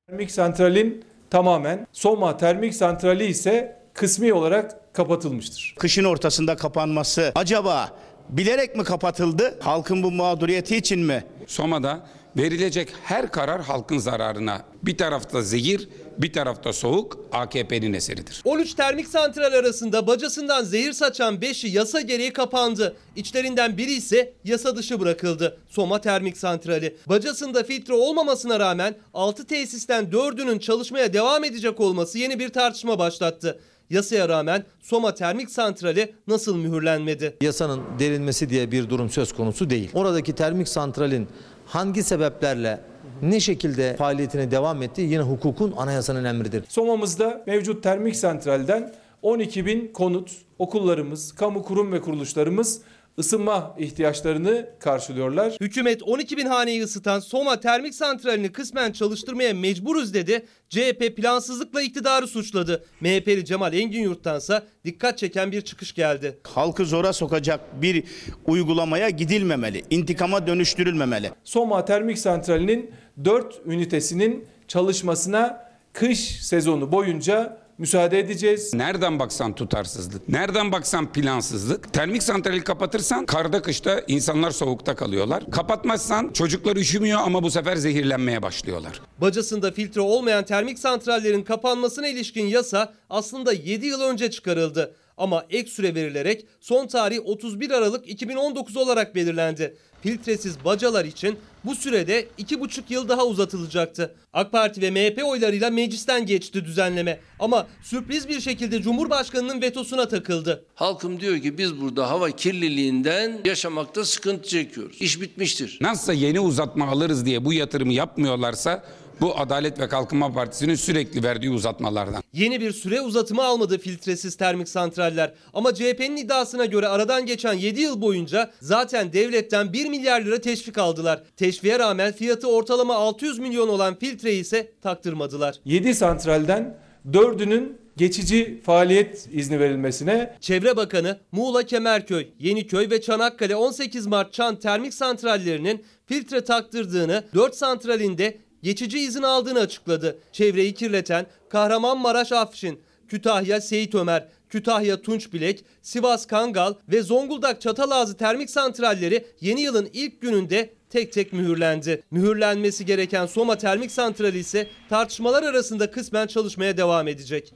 [0.07, 5.75] Termik santralin tamamen, Soma termik santrali ise kısmi olarak kapatılmıştır.
[5.79, 7.89] Kışın ortasında kapanması acaba
[8.29, 9.59] bilerek mi kapatıldı?
[9.61, 11.23] Halkın bu mağduriyeti için mi?
[11.47, 12.07] Soma'da
[12.37, 14.61] verilecek her karar halkın zararına.
[14.83, 18.41] Bir tarafta zehir, bir tarafta soğuk AKP'nin eseridir.
[18.45, 22.95] 13 termik santral arasında bacasından zehir saçan 5'i yasa gereği kapandı.
[23.15, 25.57] İçlerinden biri ise yasa dışı bırakıldı.
[25.69, 26.97] Soma Termik Santrali.
[27.09, 33.59] Bacasında filtre olmamasına rağmen 6 tesisten 4'ünün çalışmaya devam edecek olması yeni bir tartışma başlattı.
[33.89, 37.37] Yasaya rağmen Soma Termik Santrali nasıl mühürlenmedi?
[37.41, 39.89] Yasanın delinmesi diye bir durum söz konusu değil.
[39.93, 41.27] Oradaki termik santralin
[41.65, 42.79] hangi sebeplerle
[43.21, 46.63] ne şekilde faaliyetine devam ettiği yine hukukun anayasanın emridir.
[46.69, 52.81] Soma'mızda mevcut termik santralden 12 bin konut, okullarımız, kamu kurum ve kuruluşlarımız
[53.19, 55.57] ısınma ihtiyaçlarını karşılıyorlar.
[55.61, 60.45] Hükümet 12 bin haneyi ısıtan Soma termik santralini kısmen çalıştırmaya mecburuz dedi.
[60.69, 62.85] CHP plansızlıkla iktidarı suçladı.
[63.01, 66.37] MHP'li Cemal Engin Yurt'tansa dikkat çeken bir çıkış geldi.
[66.43, 68.03] Halkı zora sokacak bir
[68.45, 69.83] uygulamaya gidilmemeli.
[69.89, 71.31] intikama dönüştürülmemeli.
[71.43, 72.91] Soma termik santralinin
[73.25, 78.73] 4 ünitesinin çalışmasına kış sezonu boyunca müsaade edeceğiz.
[78.73, 81.93] Nereden baksan tutarsızlık, nereden baksan plansızlık.
[81.93, 85.51] Termik santrali kapatırsan karda kışta insanlar soğukta kalıyorlar.
[85.51, 89.01] Kapatmazsan çocuklar üşümüyor ama bu sefer zehirlenmeye başlıyorlar.
[89.21, 94.95] Bacasında filtre olmayan termik santrallerin kapanmasına ilişkin yasa aslında 7 yıl önce çıkarıldı.
[95.17, 99.75] Ama ek süre verilerek son tarih 31 Aralık 2019 olarak belirlendi.
[100.03, 104.15] Filtresiz bacalar için bu sürede 2,5 yıl daha uzatılacaktı.
[104.33, 107.19] AK Parti ve MHP oylarıyla meclisten geçti düzenleme.
[107.39, 110.65] Ama sürpriz bir şekilde Cumhurbaşkanı'nın vetosuna takıldı.
[110.75, 115.01] Halkım diyor ki biz burada hava kirliliğinden yaşamakta sıkıntı çekiyoruz.
[115.01, 115.77] İş bitmiştir.
[115.81, 118.83] Nasılsa yeni uzatma alırız diye bu yatırımı yapmıyorlarsa
[119.21, 122.23] bu Adalet ve Kalkınma Partisi'nin sürekli verdiği uzatmalardan.
[122.33, 125.33] Yeni bir süre uzatımı almadı filtresiz termik santraller.
[125.53, 130.77] Ama CHP'nin iddiasına göre aradan geçen 7 yıl boyunca zaten devletten 1 milyar lira teşvik
[130.77, 131.23] aldılar.
[131.37, 135.55] Teşviğe rağmen fiyatı ortalama 600 milyon olan filtreyi ise taktırmadılar.
[135.65, 136.77] 7 santralden
[137.11, 144.59] 4'ünün geçici faaliyet izni verilmesine Çevre Bakanı Muğla Kemerköy, Yeniköy ve Çanakkale 18 Mart Çan
[144.59, 150.19] termik santrallerinin filtre taktırdığını, 4 santralinde geçici izin aldığını açıkladı.
[150.31, 158.49] Çevreyi kirleten Kahramanmaraş Afşin, Kütahya Seyit Ömer, Kütahya Tunçbilek, Sivas Kangal ve Zonguldak Çatalazı termik
[158.49, 162.03] santralleri yeni yılın ilk gününde tek tek mühürlendi.
[162.11, 167.53] Mühürlenmesi gereken Soma Termik Santrali ise tartışmalar arasında kısmen çalışmaya devam edecek.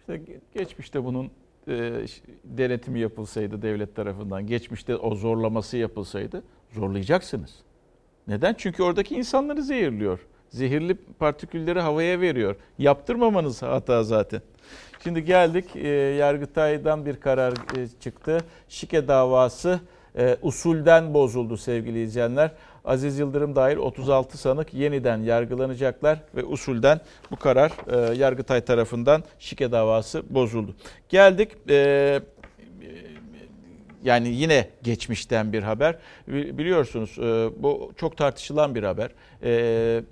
[0.00, 0.20] İşte
[0.54, 1.30] geçmişte bunun
[1.68, 2.06] e,
[2.44, 6.42] denetimi yapılsaydı devlet tarafından, geçmişte o zorlaması yapılsaydı
[6.74, 7.50] zorlayacaksınız.
[8.28, 8.54] Neden?
[8.58, 10.18] Çünkü oradaki insanları zehirliyor.
[10.48, 12.56] Zehirli partikülleri havaya veriyor.
[12.78, 14.42] Yaptırmamanız hata zaten.
[15.04, 18.38] Şimdi geldik e, Yargıtay'dan bir karar e, çıktı.
[18.68, 19.80] Şike davası
[20.18, 22.50] e, usulden bozuldu sevgili izleyenler.
[22.84, 29.72] Aziz Yıldırım dahil 36 sanık yeniden yargılanacaklar ve usulden bu karar e, Yargıtay tarafından şike
[29.72, 30.74] davası bozuldu.
[31.08, 32.20] Geldik e,
[34.04, 35.96] yani yine geçmişten bir haber.
[36.28, 39.10] Biliyorsunuz e, bu çok tartışılan bir haber.
[39.42, 40.02] E,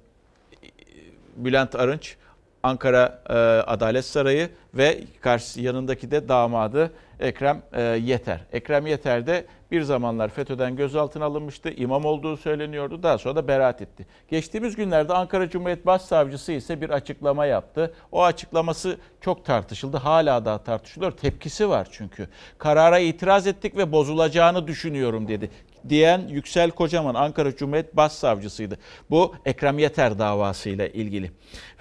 [1.37, 2.16] Bülent Arınç
[2.62, 3.33] Ankara e,
[3.70, 8.40] Adalet Sarayı ve karşı yanındaki de damadı Ekrem e, Yeter.
[8.52, 11.70] Ekrem Yeter de bir zamanlar FETÖ'den gözaltına alınmıştı.
[11.70, 13.02] İmam olduğu söyleniyordu.
[13.02, 14.07] Daha sonra da beraat etti.
[14.29, 17.94] Geçtiğimiz günlerde Ankara Cumhuriyet Başsavcısı ise bir açıklama yaptı.
[18.12, 19.96] O açıklaması çok tartışıldı.
[19.96, 21.12] Hala da tartışılıyor.
[21.12, 22.29] Tepkisi var çünkü.
[22.59, 25.50] Karara itiraz ettik ve bozulacağını düşünüyorum dedi
[25.90, 28.79] diyen Yüksel Kocaman Ankara Cumhuriyet Başsavcısıydı.
[29.11, 31.31] Bu Ekrem Yeter davasıyla ilgili.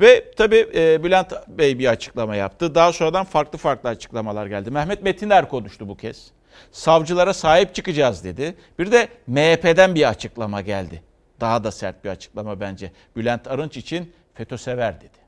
[0.02, 2.76] Ve tabii e, Bülent Bey bir açıklama yaptı.
[2.76, 4.72] Daha sonradan farklı farklı açıklamalar geldi.
[4.72, 6.32] Mehmet Metiner konuştu bu kez.
[6.72, 8.56] Savcılara sahip çıkacağız dedi.
[8.80, 11.04] Bir de MHP'den bir açıklama geldi.
[11.42, 12.92] Daha da sert bir açıklama bence.
[13.16, 15.26] Bülent Arınç için FETÖ sever dedi.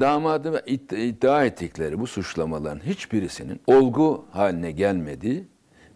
[0.00, 5.48] Damadı iddia ettikleri bu suçlamaların hiçbirisinin olgu haline gelmediği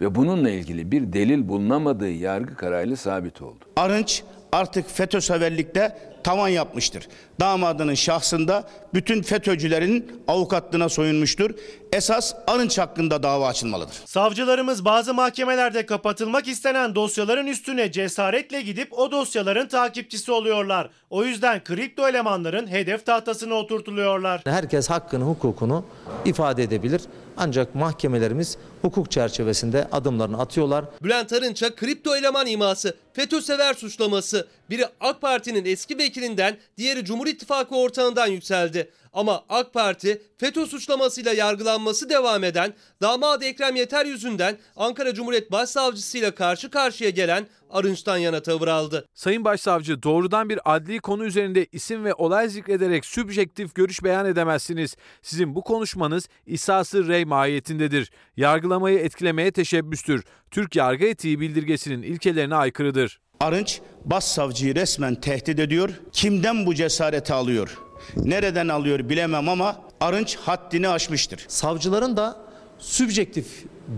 [0.02, 3.64] ve bununla ilgili bir delil bulunamadığı yargı kararıyla sabit oldu.
[3.76, 7.08] Arınç artık FETÖ severlikte tavan yapmıştır.
[7.40, 11.50] Damadının şahsında bütün FETÖ'cülerin avukatlığına soyunmuştur.
[11.92, 13.94] Esas Arınç hakkında dava açılmalıdır.
[14.04, 20.90] Savcılarımız bazı mahkemelerde kapatılmak istenen dosyaların üstüne cesaretle gidip o dosyaların takipçisi oluyorlar.
[21.10, 24.40] O yüzden kripto elemanların hedef tahtasına oturtuluyorlar.
[24.44, 25.84] Herkes hakkını, hukukunu
[26.24, 27.00] ifade edebilir.
[27.36, 30.84] Ancak mahkemelerimiz hukuk çerçevesinde adımlarını atıyorlar.
[31.02, 37.26] Bülent Arınç'a kripto eleman iması, FETÖ sever suçlaması, biri AK Parti'nin eski vekilinden, diğeri Cumhur
[37.26, 38.90] İttifakı ortağından yükseldi.
[39.12, 46.34] Ama AK Parti FETÖ suçlamasıyla yargılanması devam eden damadı Ekrem Yeter yüzünden Ankara Cumhuriyet Başsavcısıyla
[46.34, 49.06] karşı karşıya gelen Arınç'tan yana tavır aldı.
[49.14, 54.96] Sayın Başsavcı doğrudan bir adli konu üzerinde isim ve olay zikrederek sübjektif görüş beyan edemezsiniz.
[55.22, 58.10] Sizin bu konuşmanız İsası rey mahiyetindedir.
[58.36, 60.24] Yargılamayı etkilemeye teşebbüstür.
[60.50, 63.20] Türk yargı etiği bildirgesinin ilkelerine aykırıdır.
[63.42, 65.90] Arınç başsavcıyı resmen tehdit ediyor.
[66.12, 67.78] Kimden bu cesareti alıyor?
[68.16, 71.44] Nereden alıyor bilemem ama Arınç haddini aşmıştır.
[71.48, 72.36] Savcıların da
[72.78, 73.46] sübjektif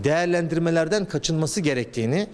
[0.03, 2.27] değerlendirmelerden kaçınması gerektiğini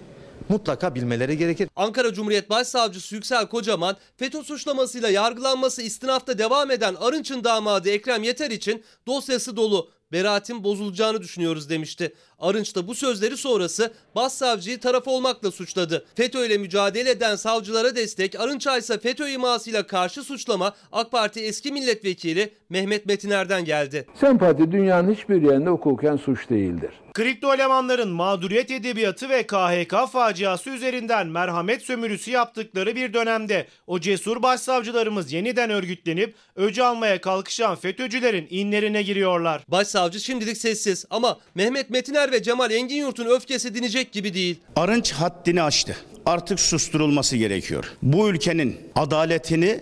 [0.48, 1.68] mutlaka bilmeleri gerekir.
[1.76, 8.50] Ankara Cumhuriyet Başsavcısı Yüksel Kocaman FETÖ suçlamasıyla yargılanması istinafta devam eden Arınç'ın damadı Ekrem Yeter
[8.50, 12.14] için dosyası dolu beraatin bozulacağını düşünüyoruz demişti.
[12.42, 16.04] Arınç da bu sözleri sonrası başsavcıyı taraf olmakla suçladı.
[16.14, 21.72] FETÖ ile mücadele eden savcılara destek, Arınç'a ise FETÖ imasıyla karşı suçlama AK Parti eski
[21.72, 24.06] milletvekili Mehmet Metiner'den geldi.
[24.20, 26.90] Sempati dünyanın hiçbir yerinde hukuken suç değildir.
[27.14, 34.42] Kripto elemanların mağduriyet edebiyatı ve KHK faciası üzerinden merhamet sömürüsü yaptıkları bir dönemde o cesur
[34.42, 39.62] başsavcılarımız yeniden örgütlenip öcü almaya kalkışan FETÖ'cülerin inlerine giriyorlar.
[39.68, 44.60] Başsavcı şimdilik sessiz ama Mehmet Metiner ve Cemal Engin öfkesi dinecek gibi değil.
[44.76, 45.96] Arınç haddini aştı.
[46.26, 47.92] Artık susturulması gerekiyor.
[48.02, 49.80] Bu ülkenin adaletini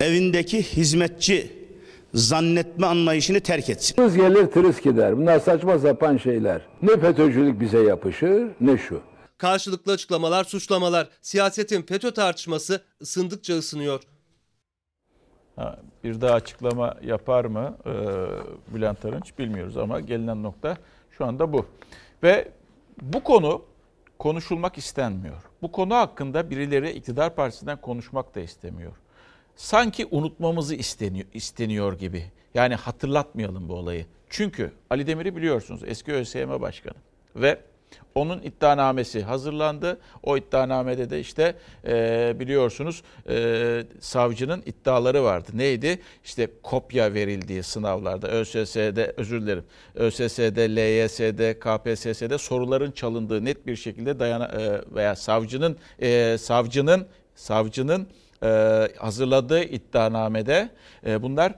[0.00, 1.52] evindeki hizmetçi
[2.14, 3.94] zannetme anlayışını terk etsin.
[3.96, 5.16] Tırıs gelir tırıs gider.
[5.18, 6.62] Bunlar saçma sapan şeyler.
[6.82, 9.00] Ne FETÖ'cülük bize yapışır ne şu.
[9.38, 11.08] Karşılıklı açıklamalar, suçlamalar.
[11.22, 14.02] Siyasetin FETÖ tartışması ısındıkça ısınıyor.
[15.56, 17.92] Ha, bir daha açıklama yapar mı e,
[18.74, 20.76] Bülent Arınç bilmiyoruz ama gelinen nokta
[21.18, 21.66] şu anda bu.
[22.22, 22.48] Ve
[23.02, 23.62] bu konu
[24.18, 25.42] konuşulmak istenmiyor.
[25.62, 28.92] Bu konu hakkında birileri iktidar partisinden konuşmak da istemiyor.
[29.56, 32.24] Sanki unutmamızı isteniyor, isteniyor gibi.
[32.54, 34.06] Yani hatırlatmayalım bu olayı.
[34.30, 36.96] Çünkü Ali Demir'i biliyorsunuz eski ÖSYM Başkanı
[37.36, 37.60] ve
[38.14, 39.98] onun iddianamesi hazırlandı.
[40.22, 41.54] O iddianamede de işte
[41.86, 45.50] e, biliyorsunuz e, savcının iddiaları vardı.
[45.54, 45.98] Neydi?
[46.24, 49.64] İşte kopya verildiği sınavlarda ÖSS'de özür dilerim.
[49.94, 58.08] ÖSS'de, LYS'de, KPSS'de soruların çalındığı net bir şekilde dayana e, veya savcının e, savcının savcının
[58.42, 58.48] e,
[58.98, 60.68] hazırladığı iddianamede
[61.06, 61.54] e, bunlar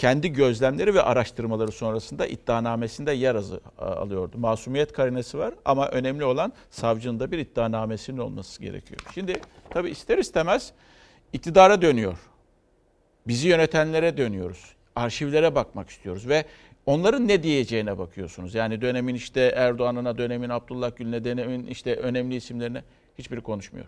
[0.00, 3.36] kendi gözlemleri ve araştırmaları sonrasında iddianamesinde yer
[3.78, 4.38] alıyordu.
[4.38, 9.00] Masumiyet karinesi var ama önemli olan savcının da bir iddianamesinin olması gerekiyor.
[9.14, 10.72] Şimdi tabii ister istemez
[11.32, 12.18] iktidara dönüyor.
[13.26, 14.74] Bizi yönetenlere dönüyoruz.
[14.96, 16.44] Arşivlere bakmak istiyoruz ve
[16.86, 18.54] onların ne diyeceğine bakıyorsunuz.
[18.54, 22.82] Yani dönemin işte Erdoğan'ına, dönemin Abdullah Gül'üne, dönemin işte önemli isimlerine
[23.18, 23.86] hiçbiri konuşmuyor.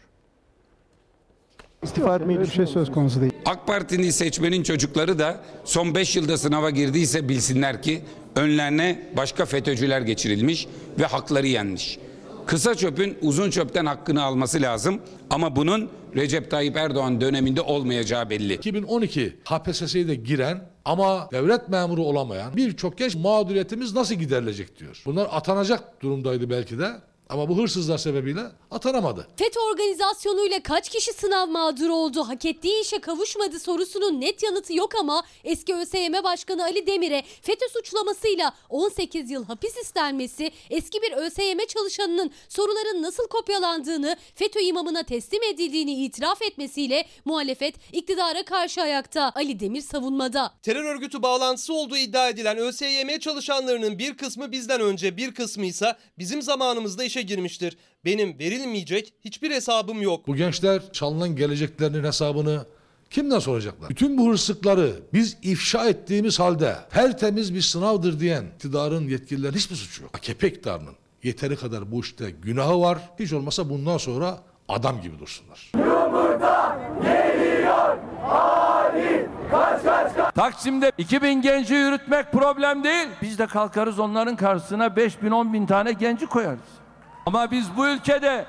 [1.83, 3.33] İstifa etmeyi bir şey söz konusu değil.
[3.47, 8.03] AK Parti'nin seçmenin çocukları da son 5 yılda sınava girdiyse bilsinler ki
[8.37, 10.67] önlerine başka FETÖ'cüler geçirilmiş
[10.99, 11.99] ve hakları yenmiş.
[12.47, 18.55] Kısa çöpün uzun çöpten hakkını alması lazım ama bunun Recep Tayyip Erdoğan döneminde olmayacağı belli.
[18.55, 25.03] 2012 KPSS'ye de giren ama devlet memuru olamayan birçok genç mağduriyetimiz nasıl giderilecek diyor.
[25.07, 26.89] Bunlar atanacak durumdaydı belki de
[27.33, 29.29] ama bu hırsızlar sebebiyle atanamadı.
[29.37, 34.95] FETÖ organizasyonuyla kaç kişi sınav mağduru oldu, hak ettiği işe kavuşmadı sorusunun net yanıtı yok
[35.01, 41.59] ama eski ÖSYM Başkanı Ali Demir'e FETÖ suçlamasıyla 18 yıl hapis istenmesi, eski bir ÖSYM
[41.69, 49.33] çalışanının soruların nasıl kopyalandığını, FETÖ imamına teslim edildiğini itiraf etmesiyle muhalefet iktidara karşı ayakta.
[49.35, 50.55] Ali Demir savunmada.
[50.63, 55.97] Terör örgütü bağlantısı olduğu iddia edilen ÖSYM çalışanlarının bir kısmı bizden önce bir kısmı ise
[56.19, 57.77] bizim zamanımızda işe girmiştir.
[58.05, 60.27] Benim verilmeyecek hiçbir hesabım yok.
[60.27, 62.67] Bu gençler çalınan geleceklerinin hesabını
[63.11, 63.91] kimden soracaklar?
[63.91, 70.03] Bütün bu hırsızlıkları biz ifşa ettiğimiz halde tertemiz bir sınavdır diyen iktidarın yetkililerin hiçbir suçu
[70.03, 70.11] yok.
[70.15, 72.99] AKP iktidarının yeteri kadar bu işte günahı var.
[73.19, 75.73] Hiç olmasa bundan sonra adam gibi dursunlar.
[75.77, 80.35] Yumurta geliyor Ali kaç kaç kaç.
[80.35, 83.09] Taksim'de 2000 genci yürütmek problem değil.
[83.23, 86.82] Biz de kalkarız onların karşısına 5000 10 bin tane genci koyarız.
[87.27, 88.45] Ama biz bu ülkede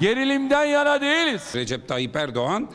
[0.00, 1.42] gerilimden yana değiliz.
[1.54, 2.68] Recep Tayyip Erdoğan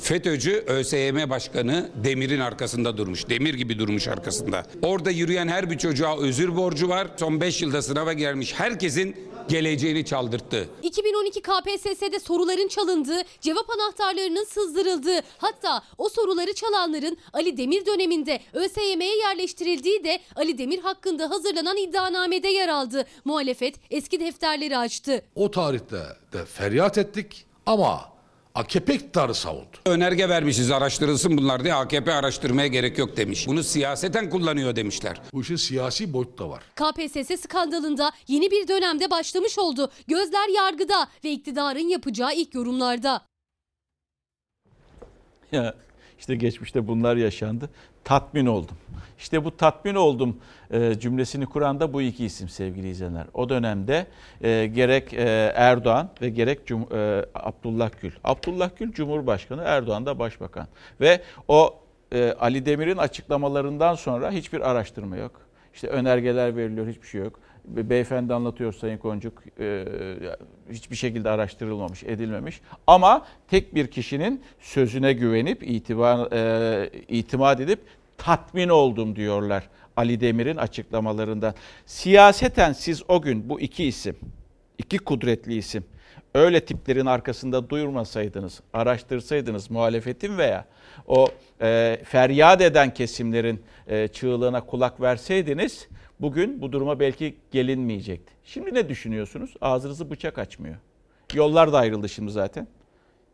[0.00, 3.28] FETÖ'cü ÖSYM Başkanı Demir'in arkasında durmuş.
[3.28, 4.62] Demir gibi durmuş arkasında.
[4.82, 7.08] Orada yürüyen her bir çocuğa özür borcu var.
[7.16, 9.16] Son 5 yılda sınava gelmiş herkesin
[9.48, 10.68] geleceğini çaldırttı.
[10.82, 19.16] 2012 KPSS'de soruların çalındığı, cevap anahtarlarının sızdırıldığı, hatta o soruları çalanların Ali Demir döneminde ÖSYM'ye
[19.16, 23.06] yerleştirildiği de Ali Demir hakkında hazırlanan iddianamede yer aldı.
[23.24, 25.22] Muhalefet eski defterleri açtı.
[25.34, 26.02] O tarihte
[26.32, 28.13] de feryat ettik ama
[28.54, 29.76] AKP iktidarı savundu.
[29.86, 33.46] Önerge vermişiz araştırılsın bunlar diye AKP araştırmaya gerek yok demiş.
[33.46, 35.20] Bunu siyaseten kullanıyor demişler.
[35.32, 36.62] Bu işin siyasi boyutu da var.
[36.74, 39.90] KPSS skandalında yeni bir dönemde başlamış oldu.
[40.08, 43.20] Gözler yargıda ve iktidarın yapacağı ilk yorumlarda.
[45.52, 45.74] Ya
[46.18, 47.70] işte geçmişte bunlar yaşandı.
[48.04, 48.76] Tatmin oldum.
[49.18, 50.36] İşte bu tatmin oldum
[50.70, 53.26] e, cümlesini kuran da bu iki isim sevgili izleyenler.
[53.34, 54.06] O dönemde
[54.42, 56.60] e, gerek e, Erdoğan ve gerek
[57.34, 58.12] Abdullah Gül.
[58.24, 60.66] Abdullah Gül Cumhurbaşkanı, Erdoğan da Başbakan.
[61.00, 61.74] Ve o
[62.40, 65.40] Ali Demir'in açıklamalarından sonra hiçbir araştırma yok.
[65.74, 67.40] İşte önergeler veriliyor, hiçbir şey yok.
[67.64, 69.84] Beyefendi anlatıyor Sayın Koncuk, e,
[70.70, 72.60] hiçbir şekilde araştırılmamış, edilmemiş.
[72.86, 77.80] Ama tek bir kişinin sözüne güvenip, itibar, e, itimat edip
[78.18, 81.54] tatmin oldum diyorlar Ali Demir'in açıklamalarında.
[81.86, 84.16] Siyaseten siz o gün bu iki isim,
[84.78, 85.84] iki kudretli isim
[86.34, 90.64] öyle tiplerin arkasında duyurmasaydınız, araştırsaydınız muhalefetin veya
[91.06, 91.28] o
[91.62, 95.88] e, feryat eden kesimlerin e, çığlığına kulak verseydiniz
[96.24, 98.32] bugün bu duruma belki gelinmeyecekti.
[98.44, 99.54] Şimdi ne düşünüyorsunuz?
[99.60, 100.76] Ağzınızı bıçak açmıyor.
[101.34, 102.66] Yollar da ayrıldı şimdi zaten.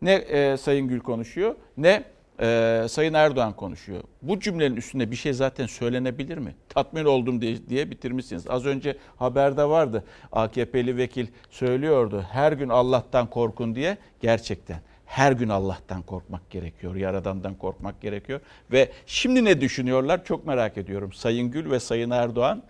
[0.03, 2.05] Ne e, Sayın Gül konuşuyor ne
[2.41, 4.03] e, Sayın Erdoğan konuşuyor.
[4.23, 6.55] Bu cümlenin üstünde bir şey zaten söylenebilir mi?
[6.69, 8.47] Tatmin oldum diye, diye bitirmişsiniz.
[8.49, 10.05] Az önce haberde vardı.
[10.33, 12.25] AKP'li vekil söylüyordu.
[12.31, 13.99] Her gün Allah'tan korkun diye.
[14.21, 16.95] Gerçekten her gün Allah'tan korkmak gerekiyor.
[16.95, 18.41] Yaradan'dan korkmak gerekiyor.
[18.73, 21.13] Ve şimdi ne düşünüyorlar çok merak ediyorum.
[21.13, 22.63] Sayın Gül ve Sayın Erdoğan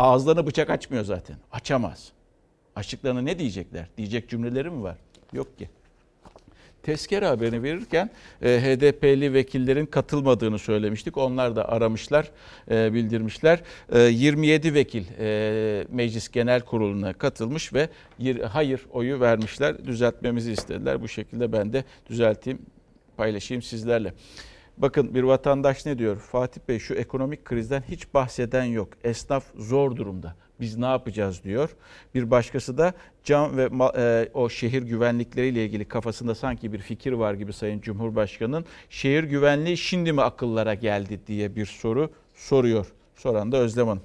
[0.00, 1.36] ağızlarını bıçak açmıyor zaten.
[1.52, 2.12] Açamaz.
[2.76, 3.86] Açıklarına ne diyecekler?
[3.96, 4.96] Diyecek cümleleri mi var?
[5.32, 5.68] Yok ki.
[6.82, 8.10] tezkere haberini verirken
[8.42, 11.16] e, HDP'li vekillerin katılmadığını söylemiştik.
[11.16, 12.30] Onlar da aramışlar,
[12.70, 13.62] e, bildirmişler.
[13.92, 17.88] E, 27 vekil e, Meclis Genel Kurulu'na katılmış ve
[18.48, 19.86] hayır oyu vermişler.
[19.86, 21.02] Düzeltmemizi istediler.
[21.02, 22.58] Bu şekilde ben de düzelteyim,
[23.16, 24.14] paylaşayım sizlerle.
[24.82, 26.16] Bakın bir vatandaş ne diyor?
[26.16, 28.88] Fatih Bey şu ekonomik krizden hiç bahseden yok.
[29.04, 30.34] Esnaf zor durumda.
[30.60, 31.70] Biz ne yapacağız diyor.
[32.14, 32.92] Bir başkası da
[33.24, 38.64] cam ve e, o şehir güvenlikleriyle ilgili kafasında sanki bir fikir var gibi Sayın Cumhurbaşkanı'nın
[38.90, 42.86] şehir güvenliği şimdi mi akıllara geldi diye bir soru soruyor.
[43.16, 44.02] Soran da Özlem Hanım.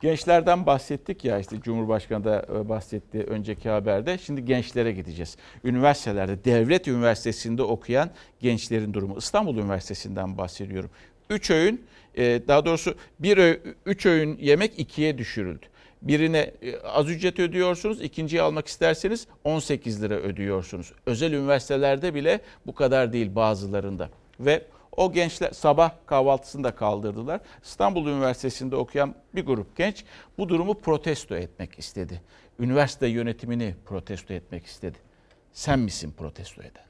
[0.00, 4.18] Gençlerden bahsettik ya işte Cumhurbaşkanı da e, bahsetti önceki haberde.
[4.18, 5.36] Şimdi gençlere gideceğiz.
[5.64, 9.18] Üniversitelerde, devlet üniversitesinde okuyan gençlerin durumu.
[9.18, 10.90] İstanbul Üniversitesi'nden bahsediyorum.
[11.30, 11.84] 3 öğün,
[12.14, 15.66] e, daha doğrusu 1 3 öğün yemek ikiye düşürüldü.
[16.02, 20.92] Birine e, az ücret ödüyorsunuz, ikinciyi almak isterseniz 18 lira ödüyorsunuz.
[21.06, 24.10] Özel üniversitelerde bile bu kadar değil bazılarında.
[24.40, 24.62] Ve
[24.96, 27.40] o gençler sabah kahvaltısını da kaldırdılar.
[27.62, 30.04] İstanbul Üniversitesi'nde okuyan bir grup genç
[30.38, 32.22] bu durumu protesto etmek istedi.
[32.58, 34.98] Üniversite yönetimini protesto etmek istedi.
[35.52, 36.86] Sen misin protesto eden?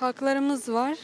[0.00, 0.98] Haklarımız var.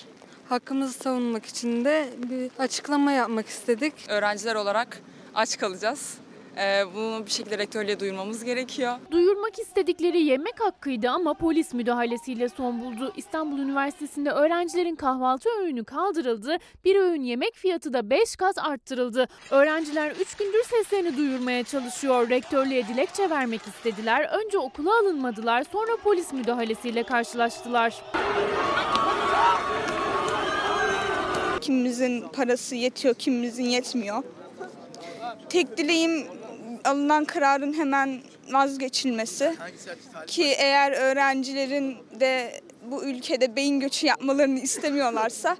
[0.49, 3.95] Hakkımızı savunmak için de bir açıklama yapmak istedik.
[4.09, 5.01] Öğrenciler olarak
[5.35, 6.19] aç kalacağız.
[6.57, 8.93] Ee, bunu bir şekilde rektörlüğe duyurmamız gerekiyor.
[9.11, 13.13] Duyurmak istedikleri yemek hakkıydı ama polis müdahalesiyle son buldu.
[13.17, 16.57] İstanbul Üniversitesi'nde öğrencilerin kahvaltı öğünü kaldırıldı.
[16.85, 19.29] Bir öğün yemek fiyatı da 5 kat arttırıldı.
[19.51, 22.29] Öğrenciler 3 gündür seslerini duyurmaya çalışıyor.
[22.31, 24.29] Rektörlüğe dilekçe vermek istediler.
[24.45, 28.03] Önce okula alınmadılar sonra polis müdahalesiyle karşılaştılar.
[31.61, 34.23] Kimimizin parası yetiyor, kimimizin yetmiyor.
[35.49, 36.27] Tek dileğim
[36.85, 38.21] alınan kararın hemen
[38.53, 39.55] vazgeçilmesi
[40.27, 42.61] ki eğer öğrencilerin de
[42.91, 45.57] bu ülkede beyin göçü yapmalarını istemiyorlarsa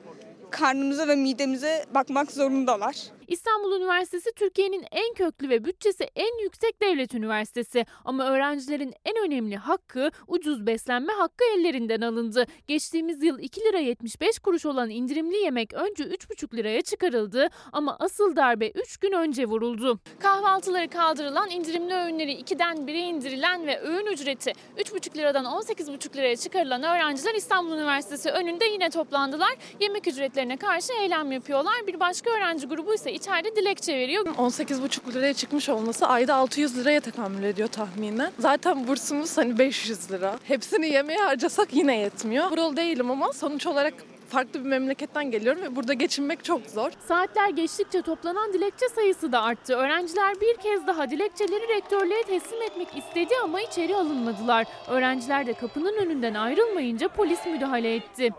[0.51, 2.97] karnımıza ve midemize bakmak zorundalar.
[3.31, 7.87] İstanbul Üniversitesi Türkiye'nin en köklü ve bütçesi en yüksek devlet üniversitesi.
[8.05, 12.47] Ama öğrencilerin en önemli hakkı ucuz beslenme hakkı ellerinden alındı.
[12.67, 18.37] Geçtiğimiz yıl 2 lira 75 kuruş olan indirimli yemek önce 3,5 liraya çıkarıldı ama asıl
[18.37, 20.01] darbe 3 gün önce vuruldu.
[20.21, 26.83] Kahvaltıları kaldırılan, indirimli öğünleri 2'den 1'e indirilen ve öğün ücreti 3,5 liradan 18,5 liraya çıkarılan
[26.83, 29.57] öğrenciler İstanbul Üniversitesi önünde yine toplandılar.
[29.81, 31.87] Yemek ücretlerine karşı eylem yapıyorlar.
[31.87, 34.27] Bir başka öğrenci grubu ise içeride dilekçe veriyor.
[34.27, 38.33] 18,5 liraya çıkmış olması ayda 600 liraya tekamül ediyor tahminen.
[38.39, 40.39] Zaten bursumuz hani 500 lira.
[40.45, 42.51] Hepsini yemeğe harcasak yine yetmiyor.
[42.51, 43.95] Buralı değilim ama sonuç olarak
[44.29, 46.91] farklı bir memleketten geliyorum ve burada geçinmek çok zor.
[47.09, 49.75] Saatler geçtikçe toplanan dilekçe sayısı da arttı.
[49.75, 54.67] Öğrenciler bir kez daha dilekçeleri rektörlüğe teslim etmek istedi ama içeri alınmadılar.
[54.89, 58.31] Öğrenciler de kapının önünden ayrılmayınca polis müdahale etti.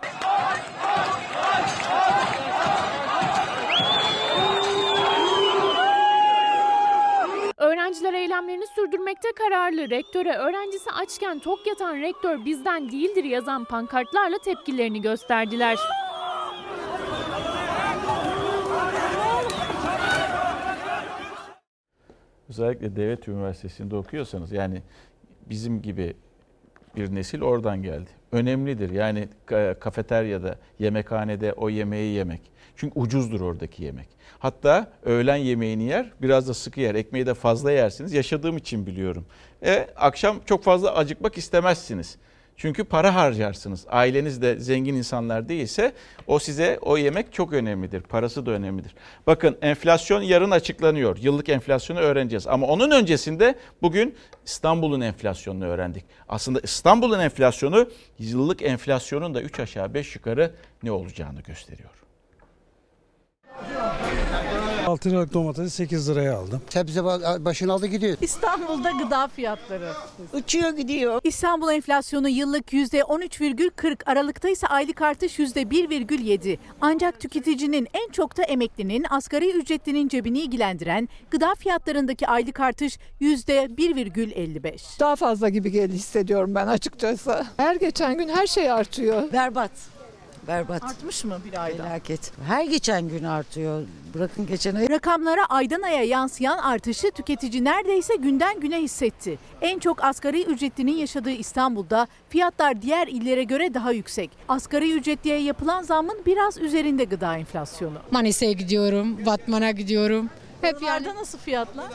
[7.92, 9.90] Öğrenciler eylemlerini sürdürmekte kararlı.
[9.90, 15.78] Rektöre öğrencisi açken tok yatan rektör bizden değildir yazan pankartlarla tepkilerini gösterdiler.
[22.50, 24.82] Özellikle devlet üniversitesinde okuyorsanız yani
[25.50, 26.14] bizim gibi
[26.96, 28.10] bir nesil oradan geldi.
[28.32, 29.28] Önemlidir yani
[29.80, 32.51] kafeteryada, yemekhanede o yemeği yemek.
[32.76, 34.08] Çünkü ucuzdur oradaki yemek.
[34.40, 36.96] Hatta öğlen yemeğini yer, biraz da sıkı yer.
[36.96, 38.14] Ekmeği de fazla yersiniz.
[38.14, 39.26] Yaşadığım için biliyorum.
[39.66, 42.18] E, akşam çok fazla acıkmak istemezsiniz.
[42.58, 43.86] Çünkü para harcarsınız.
[43.90, 45.94] Aileniz de zengin insanlar değilse
[46.28, 48.02] o size o yemek çok önemlidir.
[48.02, 48.96] Parası da önemlidir.
[49.28, 51.18] Bakın enflasyon yarın açıklanıyor.
[51.18, 52.48] Yıllık enflasyonu öğreneceğiz.
[52.48, 54.16] Ama onun öncesinde bugün
[54.46, 56.06] İstanbul'un enflasyonunu öğrendik.
[56.30, 60.52] Aslında İstanbul'un enflasyonu yıllık enflasyonun da 3 aşağı 5 yukarı
[60.84, 62.01] ne olacağını gösteriyor.
[64.88, 66.62] 6 liralık domatesi 8 liraya aldım.
[66.70, 67.04] Sebze
[67.46, 68.18] başını aldı gidiyor.
[68.22, 69.92] İstanbul'da gıda fiyatları
[70.34, 71.22] uçuyor gidiyor.
[71.24, 76.58] İstanbul enflasyonu yıllık %13,40 Aralıkta ise aylık artış %1,7.
[76.82, 85.00] Ancak tüketicinin en çok da emeklinin asgari ücretlinin cebini ilgilendiren gıda fiyatlarındaki aylık artış %1,55.
[85.00, 87.46] Daha fazla gibi gel hissediyorum ben açıkçası.
[87.58, 89.34] Her geçen gün her şey artıyor.
[89.34, 89.72] Berbat.
[90.48, 90.84] Berbat.
[90.84, 91.84] Artmış mı bir ayda?
[91.84, 92.32] Felaket.
[92.48, 93.84] Her geçen gün artıyor.
[94.16, 94.90] Bırakın geçen ay.
[94.90, 99.38] Rakamlara aydan aya yansıyan artışı tüketici neredeyse günden güne hissetti.
[99.62, 104.30] En çok asgari ücretlinin yaşadığı İstanbul'da fiyatlar diğer illere göre daha yüksek.
[104.50, 107.98] Asgari ücretliye yapılan zammın biraz üzerinde gıda enflasyonu.
[108.12, 110.30] Manisa'ya gidiyorum, Batman'a gidiyorum.
[110.62, 111.86] Hep yani nasıl fiyatlar?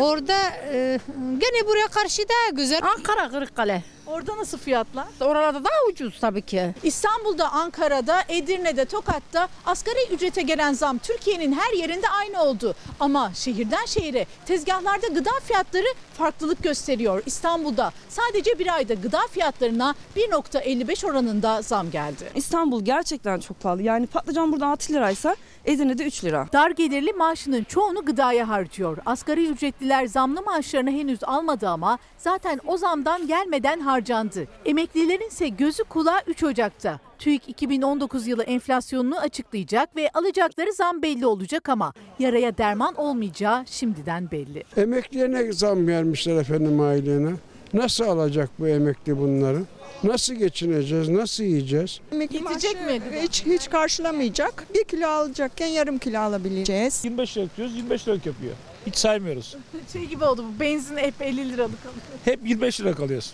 [0.00, 0.36] orada
[0.72, 2.80] e, gene buraya karşı daha güzel.
[2.82, 3.82] Ankara, Kırıkkale.
[4.06, 5.06] Orada nasıl fiyatlar?
[5.20, 6.74] Oralarda daha ucuz tabii ki.
[6.82, 12.74] İstanbul'da, Ankara'da, Edirne'de, Tokat'ta asgari ücrete gelen zam Türkiye'nin her yerinde aynı oldu.
[13.00, 15.86] Ama şehirden şehire tezgahlarda gıda fiyatları
[16.18, 17.22] farklılık gösteriyor.
[17.26, 22.24] İstanbul'da sadece bir ayda gıda fiyatlarına 1.55 oranında zam geldi.
[22.34, 23.82] İstanbul gerçekten çok pahalı.
[23.82, 26.48] Yani patlıcan burada 6 liraysa Edirne'de 3 lira.
[26.52, 28.98] Dar gelirli maaşının çoğunu gıdaya harcıyor.
[29.06, 34.48] Asgari ücretliler zamlı maaşlarını henüz almadı ama zaten o zamdan gelmeden harcandı.
[34.64, 37.00] Emeklilerin ise gözü kulağı 3 Ocak'ta.
[37.18, 44.30] TÜİK 2019 yılı enflasyonunu açıklayacak ve alacakları zam belli olacak ama yaraya derman olmayacağı şimdiden
[44.30, 44.64] belli.
[44.76, 47.32] Emeklilerine zam vermişler efendim ailene.
[47.74, 49.62] Nasıl alacak bu emekli bunları?
[50.04, 51.08] Nasıl geçineceğiz?
[51.08, 52.00] Nasıl yiyeceğiz?
[52.12, 53.00] Yetecek mi?
[53.22, 54.66] Hiç, hiç karşılamayacak.
[54.74, 57.04] Bir kilo alacakken yarım kilo alabileceğiz.
[57.04, 58.54] 25 liralık diyoruz 25 liralık yapıyor.
[58.86, 59.56] Hiç saymıyoruz.
[59.92, 62.02] Şey gibi oldu bu benzin hep 50 liralık alıyor.
[62.24, 63.32] Hep 25 lira kalıyoruz.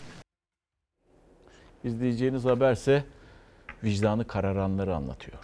[1.85, 3.05] İzleyeceğiniz haberse
[3.85, 5.39] vicdanı kararanları anlatıyor.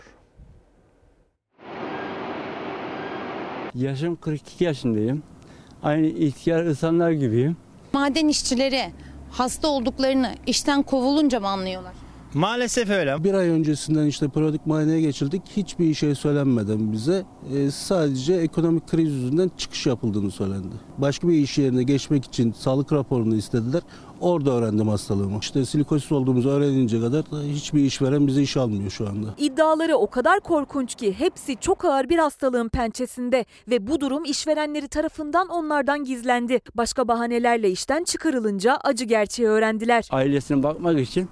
[3.74, 5.22] Yaşım 42 yaşındayım.
[5.82, 7.56] Aynı ihtiyar insanlar gibiyim.
[7.98, 8.92] Maden işçileri
[9.30, 11.92] hasta olduklarını işten kovulunca mı anlıyorlar?
[12.34, 13.24] Maalesef öyle.
[13.24, 15.42] Bir ay öncesinden işte periyodik muayeneye geçildik.
[15.56, 17.24] Hiçbir şey söylenmeden bize
[17.54, 20.74] e, sadece ekonomik kriz yüzünden çıkış yapıldığını söylendi.
[20.98, 23.82] Başka bir iş yerine geçmek için sağlık raporunu istediler.
[24.20, 25.38] Orada öğrendim hastalığımı.
[25.40, 29.34] İşte silikosis olduğumuzu öğrenince kadar da hiçbir işveren bize iş almıyor şu anda.
[29.38, 34.88] İddiaları o kadar korkunç ki hepsi çok ağır bir hastalığın pençesinde ve bu durum işverenleri
[34.88, 36.60] tarafından onlardan gizlendi.
[36.74, 40.08] Başka bahanelerle işten çıkarılınca acı gerçeği öğrendiler.
[40.10, 41.28] Ailesine bakmak için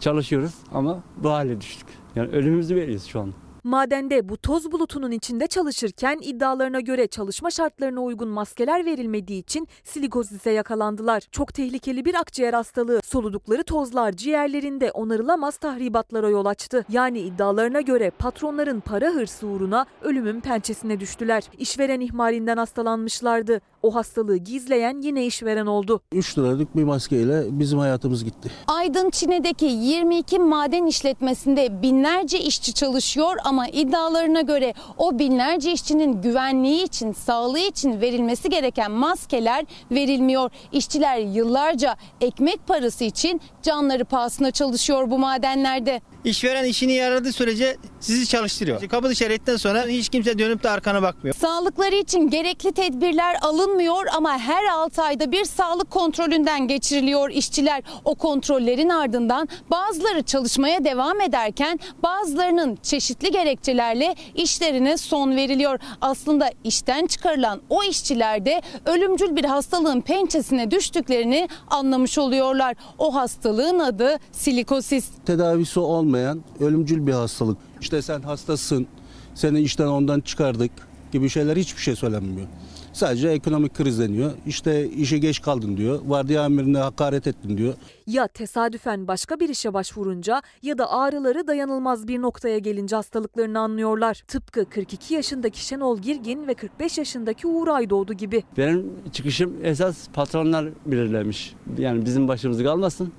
[0.00, 1.86] çalışıyoruz ama bu hale düştük.
[2.16, 3.32] Yani ölümümüzü veriyoruz şu an.
[3.64, 10.50] Madende bu toz bulutunun içinde çalışırken iddialarına göre çalışma şartlarına uygun maskeler verilmediği için silikozise
[10.50, 11.22] yakalandılar.
[11.30, 13.00] Çok tehlikeli bir akciğer hastalığı.
[13.04, 16.84] Soludukları tozlar ciğerlerinde onarılamaz tahribatlara yol açtı.
[16.88, 21.42] Yani iddialarına göre patronların para hırsı uğruna ölümün pençesine düştüler.
[21.58, 23.60] İşveren ihmalinden hastalanmışlardı.
[23.82, 26.00] O hastalığı gizleyen yine işveren oldu.
[26.12, 28.50] 3 liralık bir maskeyle bizim hayatımız gitti.
[28.66, 36.84] Aydın Çine'deki 22 maden işletmesinde binlerce işçi çalışıyor ama iddialarına göre o binlerce işçinin güvenliği
[36.84, 40.50] için, sağlığı için verilmesi gereken maskeler verilmiyor.
[40.72, 46.00] İşçiler yıllarca ekmek parası için canları pahasına çalışıyor bu madenlerde.
[46.24, 48.88] İşveren işini yaradığı sürece sizi çalıştırıyor.
[48.88, 51.34] Kapı dışarı ettikten sonra hiç kimse dönüp de arkana bakmıyor.
[51.36, 53.36] Sağlıkları için gerekli tedbirler
[53.72, 57.82] alınmıyor ama her 6 ayda bir sağlık kontrolünden geçiriliyor işçiler.
[58.04, 65.78] O kontrollerin ardından bazıları çalışmaya devam ederken bazılarının çeşitli gerekçelerle işlerine son veriliyor.
[66.00, 72.76] Aslında işten çıkarılan o işçiler de ölümcül bir hastalığın pençesine düştüklerini anlamış oluyorlar.
[72.98, 75.08] O hastalığın adı silikosis.
[75.26, 77.58] Tedavisi olmayan ölümcül bir hastalık.
[77.80, 78.86] İşte sen hastasın,
[79.34, 80.70] seni işten ondan çıkardık
[81.12, 82.48] gibi şeyler hiçbir şey söylenmiyor.
[82.92, 84.32] Sadece ekonomik kriz deniyor.
[84.46, 86.00] İşte işe geç kaldın diyor.
[86.06, 87.74] Vardiya amirine hakaret ettin diyor.
[88.06, 94.22] Ya tesadüfen başka bir işe başvurunca ya da ağrıları dayanılmaz bir noktaya gelince hastalıklarını anlıyorlar.
[94.28, 98.44] Tıpkı 42 yaşındaki Şenol Girgin ve 45 yaşındaki Uğur Aydoğdu gibi.
[98.56, 101.54] Benim çıkışım esas patronlar belirlemiş.
[101.78, 103.12] Yani bizim başımız kalmasın.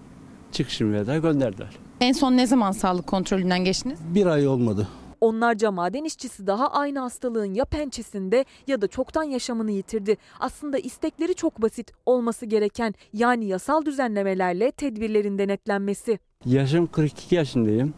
[0.51, 1.69] Çıkışımı da gönderdiler.
[2.01, 3.99] En son ne zaman sağlık kontrolünden geçtiniz?
[4.15, 4.88] Bir ay olmadı.
[5.24, 10.17] Onlarca maden işçisi daha aynı hastalığın ya pençesinde ya da çoktan yaşamını yitirdi.
[10.39, 16.19] Aslında istekleri çok basit olması gereken yani yasal düzenlemelerle tedbirlerin denetlenmesi.
[16.45, 17.93] Yaşım 42 yaşındayım.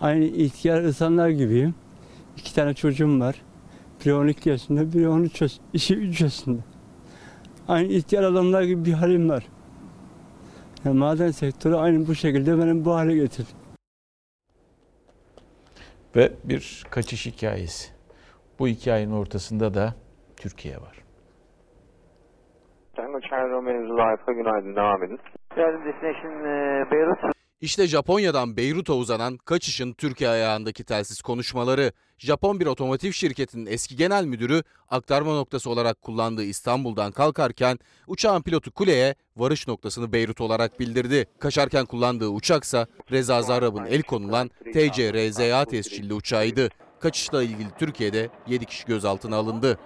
[0.00, 1.74] Aynı ihtiyar insanlar gibiyim.
[2.36, 3.42] İki tane çocuğum var.
[4.00, 6.60] Biri 12 yaşında, biri 13 yaş, işi 3 yaşında.
[7.68, 9.46] Aynı ihtiyar adamlar gibi bir halim var.
[10.84, 13.59] Yani maden sektörü aynı bu şekilde benim bu hale getirdi.
[16.16, 17.92] Ve bir kaçış hikayesi.
[18.58, 19.94] Bu hikayenin ortasında da
[20.36, 20.96] Türkiye var.
[22.96, 25.18] Tango Charlie Romeo günaydın devam edin.
[25.56, 27.39] Yardım Destination e, Beyrut.
[27.60, 31.92] İşte Japonya'dan Beyrut'a uzanan kaçışın Türkiye ayağındaki telsiz konuşmaları.
[32.18, 38.70] Japon bir otomotiv şirketinin eski genel müdürü aktarma noktası olarak kullandığı İstanbul'dan kalkarken uçağın pilotu
[38.70, 41.26] kuleye varış noktasını Beyrut olarak bildirdi.
[41.38, 46.68] Kaçarken kullandığı uçaksa Reza Zarrab'ın el konulan TC-RZA tescilli uçağıydı.
[47.00, 49.78] Kaçışla ilgili Türkiye'de 7 kişi gözaltına alındı.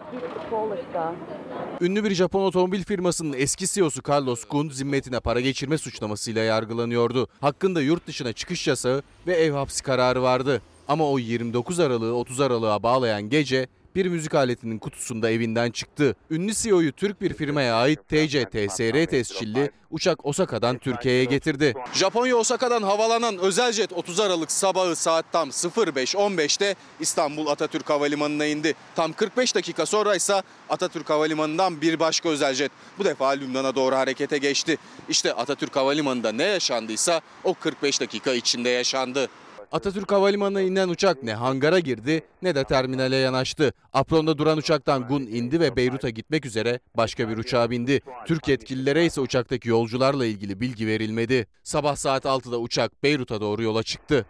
[1.80, 7.28] Ünlü bir Japon otomobil firmasının eski CEO'su Carlos Ghosn zimmetine para geçirme suçlamasıyla yargılanıyordu.
[7.40, 10.62] Hakkında yurt dışına çıkış yasağı ve ev hapsi kararı vardı.
[10.88, 16.16] Ama o 29 Aralık'ı 30 Aralık'a bağlayan gece bir müzik aletinin kutusunda evinden çıktı.
[16.30, 21.74] Ünlü CEO'yu Türk bir firmaya ait TC TSR tescilli uçak Osaka'dan Türkiye'ye getirdi.
[21.92, 28.74] Japonya Osaka'dan havalanan özel jet 30 Aralık sabahı saat tam 05.15'te İstanbul Atatürk Havalimanı'na indi.
[28.96, 33.96] Tam 45 dakika sonra ise Atatürk Havalimanı'ndan bir başka özel jet bu defa Lübnan'a doğru
[33.96, 34.78] harekete geçti.
[35.08, 39.28] İşte Atatürk Havalimanı'nda ne yaşandıysa o 45 dakika içinde yaşandı.
[39.72, 43.72] Atatürk Havalimanı'na inen uçak ne hangara girdi ne de terminale yanaştı.
[43.92, 48.00] Apron'da duran uçaktan Gun indi ve Beyrut'a gitmek üzere başka bir uçağa bindi.
[48.26, 51.46] Türk yetkililere ise uçaktaki yolcularla ilgili bilgi verilmedi.
[51.62, 54.26] Sabah saat 6'da uçak Beyrut'a doğru yola çıktı.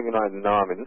[0.00, 0.86] Günaydın devam edin.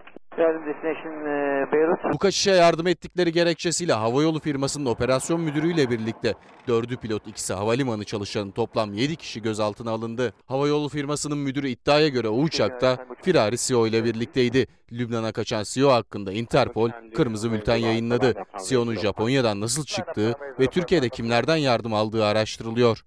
[2.14, 6.34] Bu kaçışa yardım ettikleri gerekçesiyle havayolu firmasının operasyon müdürüyle birlikte
[6.68, 10.34] dördü pilot ikisi havalimanı çalışanı toplam 7 kişi gözaltına alındı.
[10.48, 14.68] Havayolu firmasının müdürü iddiaya göre o uçakta firari CEO ile birlikteydi.
[14.92, 18.34] Lübnan'a kaçan CEO hakkında Interpol kırmızı bülten yayınladı.
[18.68, 23.06] CEO'nun Japonya'dan nasıl çıktığı ve Türkiye'de kimlerden yardım aldığı araştırılıyor.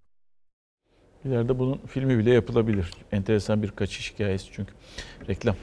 [1.25, 2.91] İleride bunun filmi bile yapılabilir.
[3.13, 4.73] Enteresan bir kaçış hikayesi çünkü.
[5.29, 5.55] Reklam.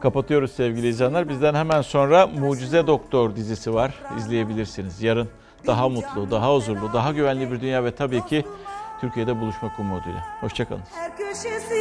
[0.00, 1.28] Kapatıyoruz sevgili izleyenler.
[1.28, 3.94] Bizden hemen sonra Mucize Doktor dizisi var.
[4.18, 5.02] İzleyebilirsiniz.
[5.02, 5.28] Yarın
[5.66, 8.44] daha mutlu, daha huzurlu, daha güvenli bir dünya ve tabii ki
[9.00, 10.24] Türkiye'de buluşmak umuduyla.
[10.40, 10.82] Hoşçakalın.
[10.94, 11.74] Her köşesi